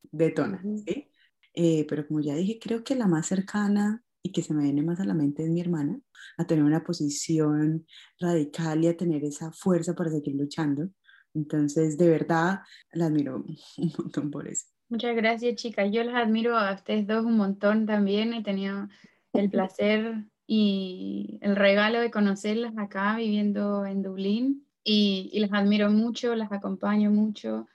detona, 0.02 0.62
¿sí? 0.86 1.10
Eh, 1.54 1.86
pero 1.88 2.06
como 2.06 2.20
ya 2.20 2.34
dije, 2.34 2.58
creo 2.60 2.84
que 2.84 2.94
la 2.94 3.06
más 3.06 3.26
cercana 3.26 4.04
y 4.22 4.32
que 4.32 4.42
se 4.42 4.54
me 4.54 4.64
viene 4.64 4.82
más 4.82 5.00
a 5.00 5.04
la 5.04 5.14
mente 5.14 5.44
es 5.44 5.50
mi 5.50 5.60
hermana, 5.60 5.98
a 6.36 6.46
tener 6.46 6.64
una 6.64 6.84
posición 6.84 7.86
radical 8.18 8.84
y 8.84 8.88
a 8.88 8.96
tener 8.96 9.24
esa 9.24 9.52
fuerza 9.52 9.94
para 9.94 10.10
seguir 10.10 10.34
luchando. 10.34 10.88
Entonces, 11.34 11.96
de 11.98 12.08
verdad, 12.08 12.60
la 12.92 13.06
admiro 13.06 13.44
un 13.78 13.92
montón 13.98 14.30
por 14.30 14.48
eso. 14.48 14.66
Muchas 14.88 15.14
gracias, 15.14 15.56
chicas. 15.56 15.90
Yo 15.92 16.02
las 16.02 16.14
admiro 16.14 16.56
a 16.56 16.74
ustedes 16.74 17.06
dos 17.06 17.24
un 17.24 17.36
montón 17.36 17.86
también. 17.86 18.32
He 18.32 18.42
tenido 18.42 18.88
el 19.32 19.50
placer 19.50 20.24
y 20.46 21.38
el 21.42 21.56
regalo 21.56 22.00
de 22.00 22.10
conocerlas 22.10 22.76
acá 22.78 23.14
viviendo 23.16 23.84
en 23.84 24.02
Dublín 24.02 24.66
y, 24.82 25.28
y 25.32 25.40
las 25.40 25.52
admiro 25.52 25.90
mucho, 25.90 26.34
las 26.34 26.50
acompaño 26.52 27.10
mucho, 27.10 27.66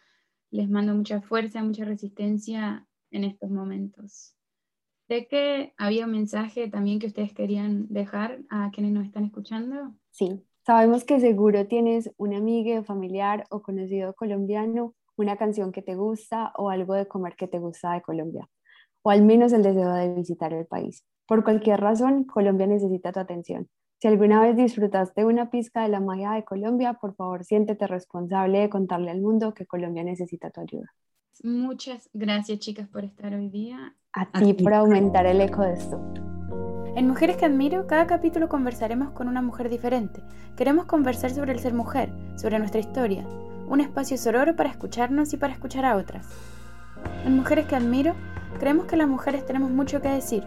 les 0.49 0.67
mando 0.69 0.95
mucha 0.95 1.21
fuerza, 1.21 1.63
mucha 1.63 1.85
resistencia 1.85 2.87
en 3.11 3.23
estos 3.25 3.51
momentos. 3.51 4.35
Sé 5.13 5.27
que 5.27 5.75
había 5.77 6.05
un 6.05 6.11
mensaje 6.11 6.71
también 6.71 6.97
que 6.97 7.05
ustedes 7.05 7.35
querían 7.35 7.85
dejar 7.87 8.39
a 8.49 8.71
quienes 8.71 8.93
nos 8.93 9.05
están 9.05 9.25
escuchando. 9.25 9.93
Sí, 10.09 10.43
sabemos 10.65 11.03
que 11.03 11.19
seguro 11.19 11.67
tienes 11.67 12.09
un 12.17 12.33
amigo, 12.33 12.83
familiar 12.83 13.45
o 13.51 13.61
conocido 13.61 14.15
colombiano, 14.15 14.95
una 15.15 15.37
canción 15.37 15.71
que 15.71 15.83
te 15.83 15.93
gusta 15.93 16.51
o 16.57 16.71
algo 16.71 16.95
de 16.95 17.07
comer 17.07 17.35
que 17.35 17.47
te 17.47 17.59
gusta 17.59 17.93
de 17.93 18.01
Colombia, 18.01 18.49
o 19.03 19.11
al 19.11 19.21
menos 19.21 19.53
el 19.53 19.61
deseo 19.61 19.93
de 19.93 20.15
visitar 20.15 20.51
el 20.51 20.65
país. 20.65 21.05
Por 21.27 21.43
cualquier 21.43 21.79
razón, 21.79 22.23
Colombia 22.23 22.65
necesita 22.65 23.11
tu 23.11 23.19
atención. 23.19 23.69
Si 24.03 24.09
alguna 24.09 24.41
vez 24.41 24.57
disfrutaste 24.57 25.23
una 25.23 25.49
pizca 25.49 25.83
de 25.83 25.87
la 25.87 26.01
magia 26.01 26.31
de 26.31 26.43
Colombia, 26.43 26.95
por 26.95 27.15
favor 27.15 27.45
siéntete 27.45 27.87
responsable 27.87 28.59
de 28.59 28.69
contarle 28.69 29.11
al 29.11 29.21
mundo 29.21 29.53
que 29.53 29.65
Colombia 29.65 30.03
necesita 30.03 30.49
tu 30.49 30.59
ayuda. 30.59 30.93
Muchas 31.41 32.09
gracias 32.11 32.59
chicas 32.59 32.89
por 32.89 33.05
estar 33.05 33.33
hoy 33.33 33.47
día. 33.47 33.95
A, 34.11 34.29
ti 34.29 34.55
por 34.55 34.73
aumentar 34.73 35.25
el 35.25 35.39
eco 35.39 35.61
de 35.61 35.75
esto. 35.75 36.01
En 36.97 37.07
Mujeres 37.07 37.37
que 37.37 37.45
Admiro, 37.45 37.87
cada 37.87 38.05
capítulo 38.05 38.49
conversaremos 38.49 39.11
con 39.11 39.29
una 39.29 39.41
mujer 39.41 39.69
diferente. 39.69 40.19
Queremos 40.57 40.83
conversar 40.83 41.31
sobre 41.31 41.53
el 41.53 41.59
ser 41.59 41.73
mujer, 41.73 42.09
sobre 42.35 42.59
nuestra 42.59 42.81
historia, 42.81 43.25
un 43.69 43.79
espacio 43.79 44.17
sororo 44.17 44.57
para 44.57 44.69
escucharnos 44.69 45.31
y 45.31 45.37
para 45.37 45.53
escuchar 45.53 45.85
a 45.85 45.95
otras. 45.95 46.27
En 47.23 47.37
Mujeres 47.37 47.67
que 47.67 47.77
Admiro, 47.77 48.15
creemos 48.59 48.85
que 48.85 48.97
las 48.97 49.07
mujeres 49.07 49.45
tenemos 49.45 49.71
mucho 49.71 50.01
que 50.01 50.09
decir, 50.09 50.43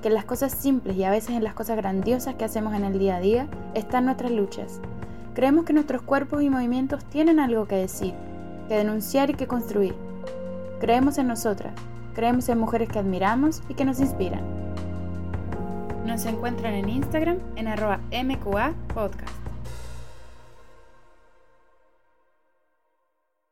que 0.00 0.08
en 0.08 0.14
las 0.14 0.24
cosas 0.24 0.52
simples 0.52 0.96
y 0.96 1.04
a 1.04 1.10
veces 1.10 1.30
en 1.30 1.44
las 1.44 1.54
cosas 1.54 1.76
grandiosas 1.76 2.34
que 2.34 2.44
hacemos 2.44 2.74
en 2.74 2.84
el 2.84 2.98
día 2.98 3.16
a 3.16 3.20
día 3.20 3.46
están 3.74 4.06
nuestras 4.06 4.30
luchas. 4.30 4.80
Creemos 5.34 5.64
que 5.64 5.72
nuestros 5.72 6.02
cuerpos 6.02 6.42
y 6.42 6.50
movimientos 6.50 7.04
tienen 7.04 7.38
algo 7.38 7.66
que 7.66 7.76
decir, 7.76 8.14
que 8.68 8.76
denunciar 8.76 9.30
y 9.30 9.34
que 9.34 9.46
construir. 9.46 9.94
Creemos 10.80 11.18
en 11.18 11.28
nosotras, 11.28 11.72
creemos 12.14 12.48
en 12.48 12.58
mujeres 12.58 12.88
que 12.88 12.98
admiramos 12.98 13.62
y 13.68 13.74
que 13.74 13.84
nos 13.84 14.00
inspiran. 14.00 14.42
Nos 16.06 16.24
encuentran 16.24 16.74
en 16.74 16.88
Instagram 16.88 17.38
en 17.56 17.68
arroba 17.68 18.00
MQA 18.10 18.74
Podcast. 18.94 19.49